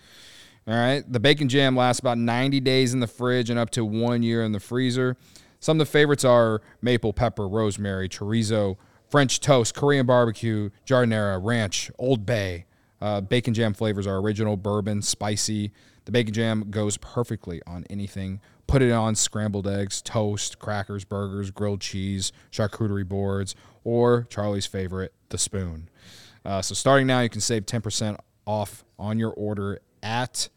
[0.67, 1.03] All right.
[1.11, 4.43] The bacon jam lasts about 90 days in the fridge and up to one year
[4.43, 5.17] in the freezer.
[5.59, 8.77] Some of the favorites are maple pepper, rosemary, chorizo,
[9.09, 12.65] French toast, Korean barbecue, giardiniera, ranch, Old Bay.
[13.01, 15.71] Uh, bacon jam flavors are original, bourbon, spicy.
[16.05, 18.39] The bacon jam goes perfectly on anything.
[18.73, 23.53] Put it on scrambled eggs, toast, crackers, burgers, grilled cheese, charcuterie boards,
[23.83, 25.89] or Charlie's favorite, the spoon.
[26.43, 28.17] Uh, so starting now, you can save 10%
[28.47, 30.49] off on your order at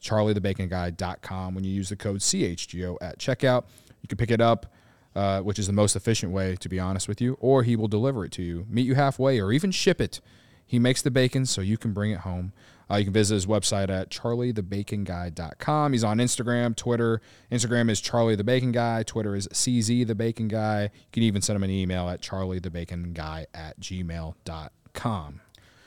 [0.00, 3.64] charliethebaconguy.com when you use the code CHGO at checkout.
[4.02, 4.72] You can pick it up,
[5.16, 7.88] uh, which is the most efficient way, to be honest with you, or he will
[7.88, 10.20] deliver it to you, meet you halfway, or even ship it.
[10.64, 12.52] He makes the bacon so you can bring it home.
[12.90, 15.92] Uh, you can visit his website at charliethebaconguy.com.
[15.92, 17.20] He's on Instagram, Twitter.
[17.50, 19.02] Instagram is Charlie the Bacon Guy.
[19.02, 20.84] Twitter is CZ the Bacon Guy.
[20.84, 25.40] You can even send him an email at charliethebaconguy at gmail.com.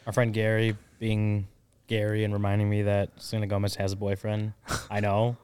[0.06, 1.48] Our friend Gary being
[1.88, 4.54] Gary and reminding me that Selena Gomez has a boyfriend.
[4.92, 5.38] I know.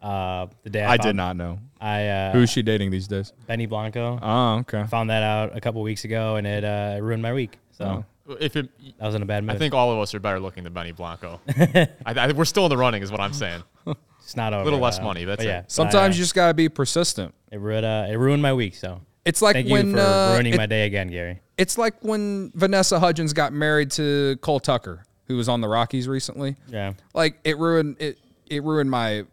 [0.00, 1.58] Uh, the day I, I found- did not know.
[1.80, 3.32] I uh, Who's she dating these days?
[3.46, 4.18] Benny Blanco.
[4.22, 4.84] Oh, okay.
[4.86, 7.58] found that out a couple weeks ago, and it uh, ruined my week.
[7.72, 8.04] So
[8.38, 8.68] If it,
[9.00, 9.56] I was in a bad mood.
[9.56, 11.40] I think all of us are better looking than Benny Blanco.
[11.48, 13.62] I, I, we're still in the running, is what I'm saying.
[14.22, 14.62] it's not over.
[14.62, 15.48] A little less uh, money, that's but it.
[15.48, 15.62] yeah.
[15.66, 17.34] Sometimes I, you just got to be persistent.
[17.52, 18.74] uh, it ruined uh, it ruined my week.
[18.74, 21.40] So It's like thank when you for uh, ruining it- my day again, Gary.
[21.58, 26.06] it's like when Vanessa Hudgens got married to Cole Tucker, who was on the Rockies
[26.08, 26.56] recently.
[26.68, 26.92] Yeah.
[27.14, 28.18] Like it ruined it.
[28.46, 29.24] It ruined my.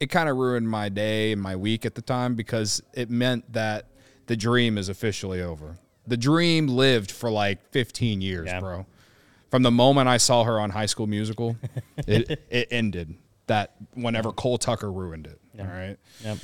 [0.00, 3.52] It kind of ruined my day and my week at the time because it meant
[3.52, 3.86] that
[4.26, 5.76] the dream is officially over.
[6.08, 8.60] The dream lived for like 15 years, Yeah.
[8.60, 8.86] bro.
[9.50, 11.56] From the moment I saw her on High School Musical,
[12.06, 13.14] it it ended.
[13.46, 15.40] That whenever Cole Tucker ruined it.
[15.58, 15.96] All right.
[16.22, 16.38] Yep.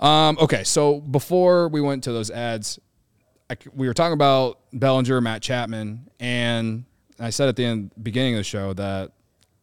[0.00, 2.80] Um, okay, so before we went to those ads,
[3.48, 6.84] I we were talking about Bellinger, Matt Chapman, and
[7.20, 9.12] I said at the end, beginning of the show that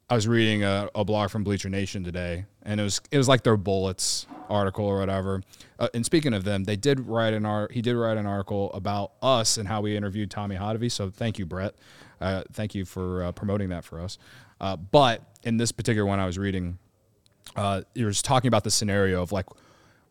[0.10, 3.28] I was reading a, a blog from Bleacher Nation today, and it was it was
[3.28, 5.41] like their bullets article or whatever.
[5.78, 7.72] Uh, and speaking of them, they did write an art.
[7.72, 10.91] He did write an article about us and how we interviewed Tommy Hotovy.
[10.91, 11.76] So thank you, Brett.
[12.20, 14.18] Uh, thank you for uh, promoting that for us.
[14.60, 16.78] Uh, but in this particular one, I was reading
[17.56, 19.45] uh, you were just talking about the scenario of like,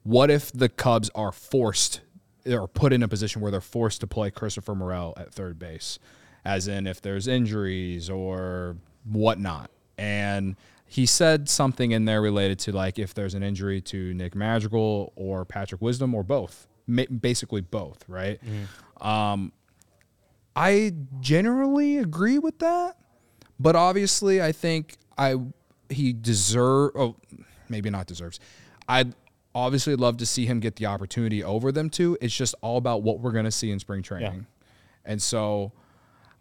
[0.03, 2.01] what if the Cubs are forced
[2.47, 5.99] or put in a position where they're forced to play Christopher Morel at third base,
[6.45, 9.71] as in if there's injuries or whatnot.
[9.99, 10.57] And
[10.91, 15.13] he said something in there related to like if there's an injury to Nick Madrigal
[15.17, 18.41] or Patrick Wisdom or both, Ma- basically both, right?
[19.01, 19.53] Um,
[20.57, 22.97] I generally agree with that,
[23.61, 25.37] but obviously, I think I
[25.91, 26.93] he deserve.
[26.97, 27.17] Oh,
[27.69, 28.41] maybe not deserves.
[28.89, 29.15] I'd
[29.55, 32.17] obviously love to see him get the opportunity over them too.
[32.21, 34.47] It's just all about what we're gonna see in spring training,
[35.05, 35.73] and so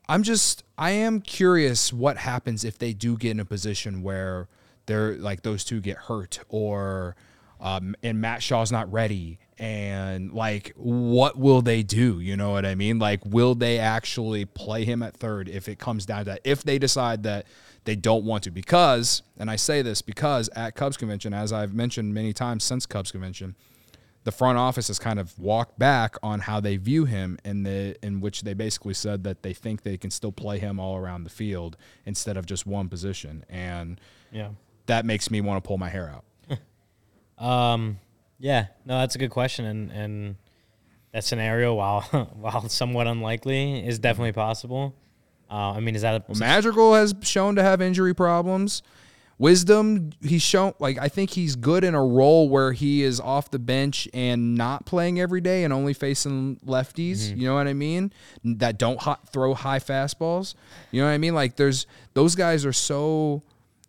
[0.10, 4.48] I'm just I am curious what happens if they do get in a position where
[4.86, 7.16] they're like those two get hurt or
[7.60, 12.20] um, and Matt Shaw's not ready and like what will they do?
[12.20, 13.00] You know what I mean?
[13.00, 16.42] Like will they actually play him at third if it comes down to that?
[16.44, 17.46] If they decide that
[17.84, 21.74] they don't want to because and I say this because at Cubs convention as I've
[21.74, 23.56] mentioned many times since Cubs convention
[24.28, 27.96] the front office has kind of walked back on how they view him, in the
[28.06, 31.24] in which they basically said that they think they can still play him all around
[31.24, 34.02] the field instead of just one position, and
[34.32, 34.50] Yeah.
[34.88, 36.26] that makes me want to pull my hair out.
[37.38, 38.00] Um,
[38.40, 40.36] yeah, no, that's a good question, and and
[41.14, 42.02] that scenario, while
[42.36, 44.94] while somewhat unlikely, is definitely possible.
[45.50, 48.82] Uh, I mean, is that a Well, Madrigal has shown to have injury problems.
[49.40, 53.52] Wisdom, he's shown like I think he's good in a role where he is off
[53.52, 57.18] the bench and not playing every day and only facing lefties.
[57.30, 57.40] Mm-hmm.
[57.42, 58.12] You know what I mean?
[58.44, 60.56] That don't hot, throw high fastballs.
[60.92, 61.36] You know what I mean?
[61.36, 61.86] Like there's
[62.16, 63.44] those guys are so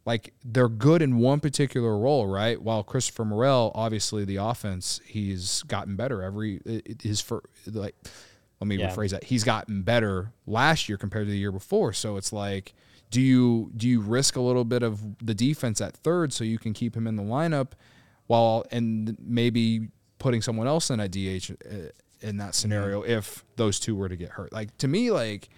[0.05, 2.61] like they're good in one particular role, right?
[2.61, 6.61] While Christopher Morel, obviously the offense, he's gotten better every
[7.03, 7.95] his for like.
[8.61, 8.91] Let me Yeah.
[8.91, 9.23] rephrase that.
[9.23, 11.93] He's gotten better last year compared to the year before.
[11.93, 12.75] So it's like,
[13.11, 16.59] do you do you risk a little bit of the defense at third so you
[16.59, 17.73] can keep him in the lineup,
[18.27, 19.89] while and maybe
[20.19, 21.77] putting someone else in a DH uh,
[22.21, 24.53] in that scenario if those two were to get hurt?
[24.53, 25.49] Like to me, like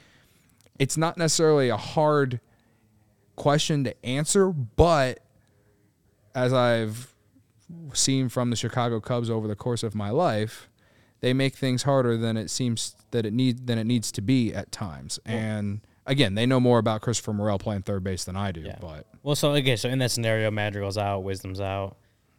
[0.78, 2.40] it's not necessarily a hard
[3.36, 5.20] question to answer, but
[6.34, 7.14] as I've
[7.94, 10.68] seen from the Chicago Cubs over the course of my life,
[11.20, 14.54] they make things harder than it seems that it need than it needs to be
[14.54, 15.18] at times.
[15.24, 18.60] And again, they know more about Christopher Morel playing third base than I do.
[18.60, 18.76] Yeah.
[18.80, 19.36] But well?
[19.36, 21.96] So okay, so in that scenario, Madrigal's out, Wisdom's out.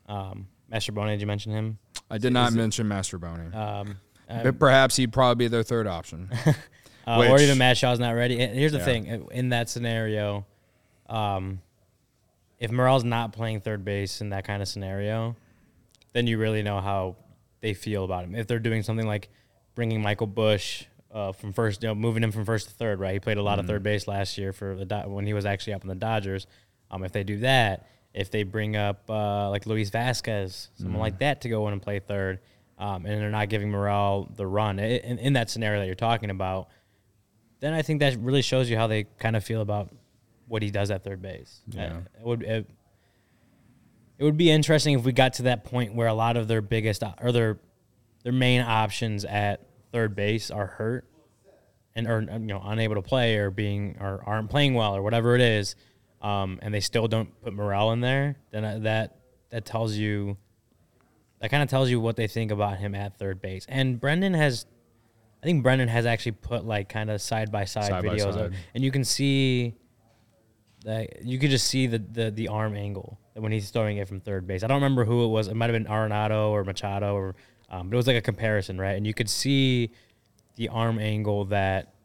[0.08, 1.78] Um, Mastrobuoni, did you mention him?
[2.10, 3.54] I did not mention Mastrobuoni.
[3.54, 3.98] Um,
[4.28, 6.30] but perhaps he'd probably be their third option.
[6.46, 6.54] uh,
[7.08, 8.40] or Which- even Matt Shaw's not ready.
[8.42, 8.86] And Here's the Yeah.
[8.86, 10.46] thing: uh, in that scenario,
[11.10, 11.62] um,
[12.60, 15.36] if Morel's not playing third base in that kind of scenario,
[16.14, 17.16] then you really know how
[17.62, 18.36] they feel about him.
[18.36, 19.30] If they're doing something like
[19.76, 23.14] bringing Michael Busch uh, from first, you know, moving him from first to third, right?
[23.14, 25.46] He played a lot of third base last year for the Do- when he was
[25.46, 26.48] actually up in the Dodgers.
[26.90, 31.20] Um, if they do that, if they bring up uh, like Luis Vazquez, someone like
[31.20, 32.40] that to go in and play third,
[32.78, 35.96] um, and they're not giving Morel the run i- in, in that scenario that you're
[35.96, 36.68] talking about,
[37.60, 39.90] then I think that really shows you how they kind of feel about
[40.48, 41.62] what he does at third base.
[41.70, 41.86] Yeah.
[41.86, 42.70] Uh, it would it,
[44.18, 46.62] it would be interesting if we got to that point where a lot of their
[46.62, 47.60] biggest or their
[48.24, 49.62] their main options at
[49.92, 51.06] third base are hurt
[51.96, 55.36] and or you know unable to play or being or aren't playing well or whatever
[55.36, 55.76] it is,
[56.22, 58.38] um, and they still don't put Morel in there.
[58.52, 59.18] Then that
[59.50, 60.38] that tells you
[61.42, 63.66] that kind of tells you what they think about him at third base.
[63.68, 64.68] And Brendan has,
[65.42, 68.46] I think Brendan has actually put like kind of side by side Side videos, side.
[68.46, 69.74] Of, and you can see
[70.86, 74.20] that you could just see the, the the arm angle when he's throwing it from
[74.20, 74.64] third base.
[74.64, 75.48] I don't remember who it was.
[75.48, 77.36] It might have been Arenado or Machado, or
[77.72, 78.96] um, but it was like a comparison, right?
[78.96, 79.92] And you could see
[80.58, 81.96] the arm angle that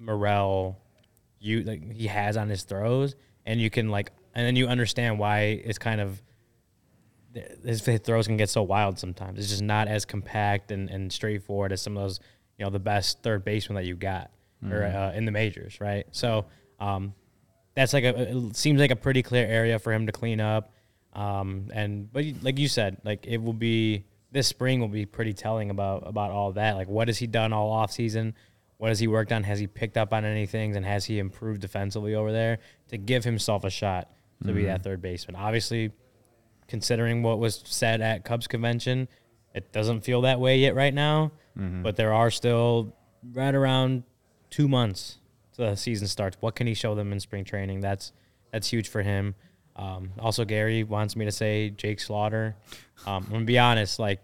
[0.00, 0.80] Morel
[1.38, 5.18] you like he has on his throws, and you can like, and then you understand
[5.18, 6.20] why it's kind of
[7.64, 9.38] his throws can get so wild sometimes.
[9.38, 12.20] It's just not as compact and, and straightforward as some of those,
[12.58, 14.30] you know, the best third baseman that you got
[14.70, 16.06] or uh, in the majors, right?
[16.12, 16.46] So
[16.80, 17.12] um,
[17.74, 20.72] that's like a it seems like a pretty clear area for him to clean up.
[21.12, 24.04] Um, and but like you said, like it will be
[24.34, 26.74] this spring will be pretty telling about about all that.
[26.74, 28.34] Like what has he done all off season?
[28.78, 29.44] What has he worked on?
[29.44, 30.74] Has he picked up on any things?
[30.74, 32.58] And has he improved defensively over there
[32.88, 34.10] to give himself a shot
[34.44, 34.82] to be that mm-hmm.
[34.82, 35.36] third baseman?
[35.36, 35.92] Obviously,
[36.66, 39.06] considering what was said at Cubs convention,
[39.54, 41.30] it doesn't feel that way yet right now.
[41.56, 41.84] Mm-hmm.
[41.84, 42.92] But there are still
[43.32, 44.02] right around
[44.50, 45.18] two months
[45.52, 46.36] to the season starts.
[46.40, 47.80] What can he show them in spring training?
[47.80, 48.12] That's
[48.50, 49.36] that's huge for him.
[49.76, 52.54] Um, also, Gary wants me to say Jake Slaughter.
[53.06, 53.98] Um, I'm gonna be honest.
[53.98, 54.20] Like,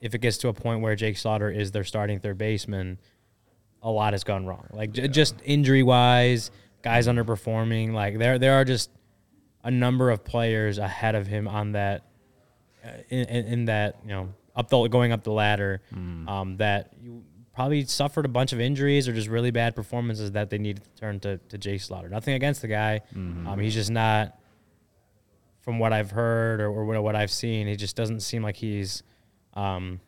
[0.00, 2.98] if it gets to a point where Jake Slaughter is their starting third baseman,
[3.82, 4.66] a lot has gone wrong.
[4.72, 6.50] Like j- just injury wise,
[6.82, 7.92] guys underperforming.
[7.92, 8.90] Like there there are just
[9.64, 12.04] a number of players ahead of him on that
[12.84, 15.82] uh, in, in, in that you know up the going up the ladder
[16.28, 17.22] um, that you
[17.54, 20.90] probably suffered a bunch of injuries or just really bad performances that they needed to
[21.00, 22.08] turn to to Jay Slaughter.
[22.08, 24.38] Nothing against the guy, um, he's just not.
[25.66, 29.02] From what I've heard or, or what I've seen, he just doesn't seem like he's
[29.52, 30.00] um,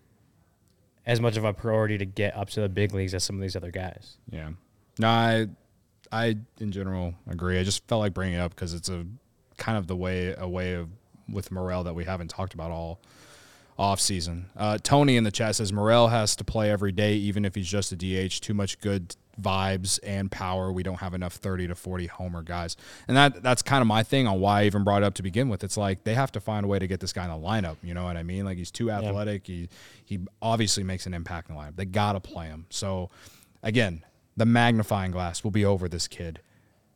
[1.05, 3.43] as much of a priority to get up to the big leagues as some of
[3.43, 4.17] these other guys.
[4.31, 4.51] Yeah.
[4.99, 5.49] No, I,
[6.11, 7.59] I in general agree.
[7.59, 9.05] I just felt like bringing it up because it's a
[9.57, 10.89] kind of the way a way of
[11.29, 13.01] with Morel that we haven't talked about all
[13.79, 14.47] off season.
[14.57, 17.69] Uh, Tony in the chat says Morel has to play every day, even if he's
[17.69, 18.41] just a DH.
[18.41, 20.73] Too much good vibes and power.
[20.73, 22.77] We don't have enough thirty to forty homer guys,
[23.07, 25.23] and that that's kind of my thing on why I even brought it up to
[25.23, 25.63] begin with.
[25.63, 27.77] It's like they have to find a way to get this guy in the lineup.
[27.83, 28.45] You know what I mean?
[28.45, 29.47] Like he's too athletic.
[29.47, 29.69] He
[30.05, 31.77] he obviously makes an impact in the lineup.
[31.77, 32.67] They got to play him.
[32.71, 33.11] So
[33.63, 34.05] again,
[34.37, 36.41] the magnifying glass will be over this kid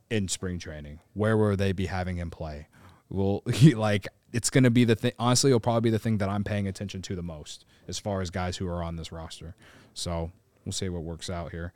[0.09, 0.99] in spring training.
[1.13, 2.67] Where will they be having him play?
[3.09, 5.13] Will he like it's going to be the thing.
[5.17, 8.21] Honestly, it'll probably be the thing that I'm paying attention to the most as far
[8.21, 9.55] as guys who are on this roster.
[9.93, 10.31] So
[10.65, 11.73] we'll see what works out here.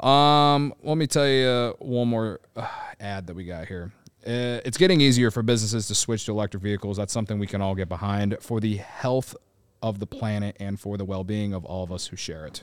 [0.00, 2.66] Um, let me tell you one more uh,
[3.00, 3.92] ad that we got here.
[4.26, 6.96] Uh, it's getting easier for businesses to switch to electric vehicles.
[6.96, 9.36] That's something we can all get behind for the health
[9.82, 12.62] of the planet and for the well-being of all of us who share it.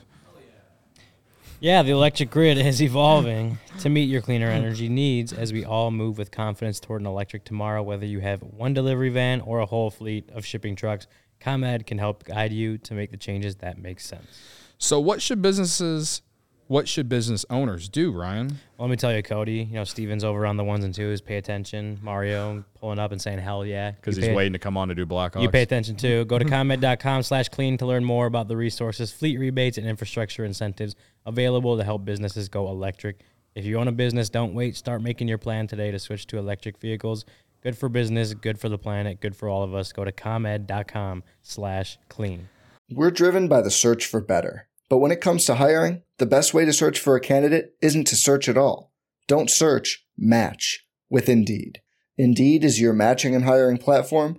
[1.62, 5.90] Yeah, the electric grid is evolving to meet your cleaner energy needs as we all
[5.90, 7.82] move with confidence toward an electric tomorrow.
[7.82, 11.06] Whether you have one delivery van or a whole fleet of shipping trucks,
[11.38, 14.40] ComEd can help guide you to make the changes that make sense.
[14.78, 16.22] So, what should businesses,
[16.66, 18.58] what should business owners do, Ryan?
[18.78, 19.68] Well, let me tell you, Cody.
[19.70, 21.20] You know, Steven's over on the ones and twos.
[21.20, 21.98] Pay attention.
[22.00, 25.04] Mario pulling up and saying, "Hell yeah!" Because he's waiting to come on to do
[25.04, 25.42] Blackhawks.
[25.42, 26.24] You pay attention too.
[26.24, 30.46] Go to comed.com slash clean to learn more about the resources, fleet rebates, and infrastructure
[30.46, 30.96] incentives
[31.26, 33.20] available to help businesses go electric.
[33.54, 34.76] If you own a business, don't wait.
[34.76, 37.24] Start making your plan today to switch to electric vehicles.
[37.62, 39.92] Good for business, good for the planet, good for all of us.
[39.92, 42.48] Go to comed.com slash clean.
[42.90, 44.68] We're driven by the search for better.
[44.88, 48.06] But when it comes to hiring, the best way to search for a candidate isn't
[48.08, 48.92] to search at all.
[49.28, 51.80] Don't search, match with Indeed.
[52.16, 54.38] Indeed is your matching and hiring platform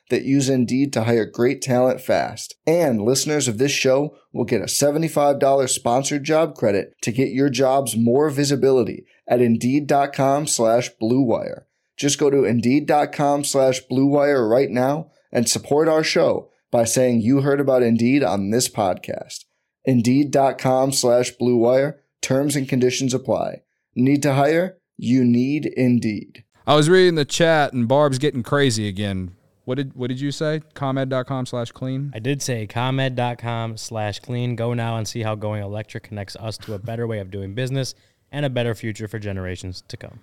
[0.11, 2.55] that use Indeed to hire great talent fast.
[2.67, 7.49] And listeners of this show will get a $75 sponsored job credit to get your
[7.49, 11.65] jobs more visibility at Indeed.com slash Blue Wire.
[11.97, 17.21] Just go to Indeed.com slash Blue Wire right now and support our show by saying
[17.21, 19.45] you heard about Indeed on this podcast.
[19.85, 22.01] Indeed.com slash Blue Wire.
[22.21, 23.63] Terms and conditions apply.
[23.95, 24.77] Need to hire?
[24.97, 26.43] You need Indeed.
[26.67, 29.35] I was reading the chat and Barb's getting crazy again.
[29.65, 30.61] What did what did you say?
[30.73, 32.11] Comed.com slash clean.
[32.15, 34.55] I did say comed.com slash clean.
[34.55, 37.53] Go now and see how going electric connects us to a better way of doing
[37.53, 37.93] business
[38.31, 40.19] and a better future for generations to come.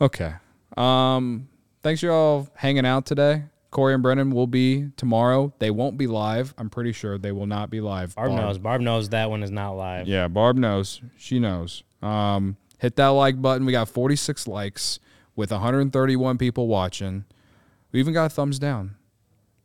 [0.00, 0.34] Okay.
[0.76, 1.48] Um,
[1.82, 3.44] thanks you all hanging out today.
[3.70, 5.52] Corey and Brennan will be tomorrow.
[5.58, 6.54] They won't be live.
[6.56, 8.14] I'm pretty sure they will not be live.
[8.14, 8.58] Barb knows.
[8.58, 10.08] Barb knows that one is not live.
[10.08, 11.02] Yeah, Barb knows.
[11.18, 11.82] She knows.
[12.00, 13.66] Um, hit that like button.
[13.66, 15.00] We got 46 likes
[15.36, 17.24] with 131 people watching.
[17.92, 18.96] We even got a thumbs down.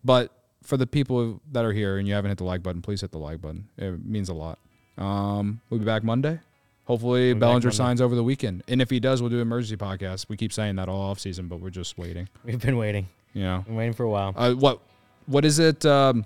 [0.04, 0.32] But
[0.64, 3.12] for the people that are here and you haven't hit the like button, please hit
[3.12, 3.68] the like button.
[3.78, 4.60] It means a lot.
[4.98, 6.40] Um, we'll be back Monday.
[6.86, 8.64] Hopefully back Bellinger signs over the weekend.
[8.68, 10.28] And if he does, we'll do an emergency podcast.
[10.28, 12.28] We keep saying that all off season, but we're just waiting.
[12.44, 13.08] We've been waiting.
[13.34, 13.64] You know.
[13.66, 14.34] Been waiting for a while.
[14.36, 14.80] Uh, what
[15.26, 15.86] what is it?
[15.86, 16.26] Um,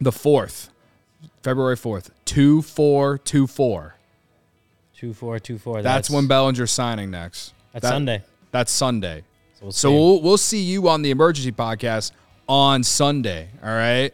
[0.00, 0.70] the fourth,
[1.42, 3.96] February fourth, two four two four.
[4.96, 5.82] Two four two four.
[5.82, 7.54] That's, when Bellinger's signing next.
[7.72, 8.22] That's That- Sunday.
[8.52, 9.24] That's Sunday.
[9.60, 9.94] So we'll So see.
[9.94, 12.12] we'll, we'll see you on the emergency podcast
[12.48, 13.48] on Sunday.
[13.62, 14.12] All right.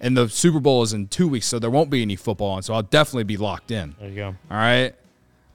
[0.00, 2.62] And the Super Bowl is in two weeks, so there won't be any football on.
[2.62, 3.94] So I'll definitely be locked in.
[3.98, 4.26] There you go.
[4.50, 4.94] All right.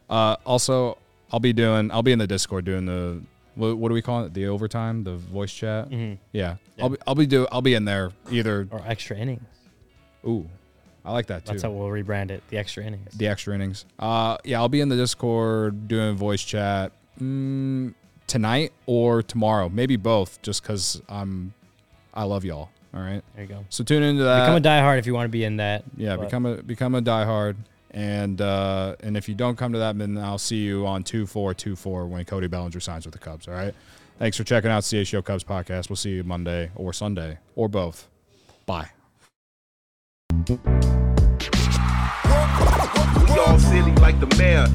[0.10, 0.98] Uh, also,
[1.32, 1.92] I'll be doing.
[1.92, 3.22] I'll be in the Discord doing the.
[3.56, 4.34] What, what do we call it?
[4.34, 5.90] The overtime, the voice chat.
[5.90, 6.16] Mm-hmm.
[6.32, 6.56] Yeah.
[6.82, 6.98] I'll be.
[7.06, 7.48] I'll be do.
[7.52, 8.68] I'll be in there either.
[8.72, 9.44] Or extra innings.
[10.28, 10.50] Ooh,
[11.06, 11.52] I like that too.
[11.52, 12.44] That's how we'll rebrand it.
[12.50, 13.14] The extra innings.
[13.14, 13.86] the extra innings.
[14.00, 17.94] Uh, yeah, I'll be in the Discord doing voice chat mm,
[18.32, 21.54] tonight or tomorrow, maybe both, just because I'm.
[22.14, 22.70] I love y'all.
[22.94, 23.22] All right.
[23.36, 23.66] There you go.
[23.70, 24.46] So tune into that.
[24.46, 25.84] Become a diehard if you want to be in that.
[25.98, 27.56] yeah, but- become a become a diehard.
[27.94, 31.28] And uh, and if you don't come to that, then I'll see you on two
[31.28, 33.50] four two four when Cody Bellinger signs with the Cubs.
[33.50, 33.74] All right.
[34.18, 35.90] Thanks for checking out CHGO Cubs podcast.
[35.90, 38.08] We'll see you Monday or Sunday or both.
[38.66, 38.92] Bye.
[40.48, 40.56] We
[43.40, 44.68] all silly like the mayor.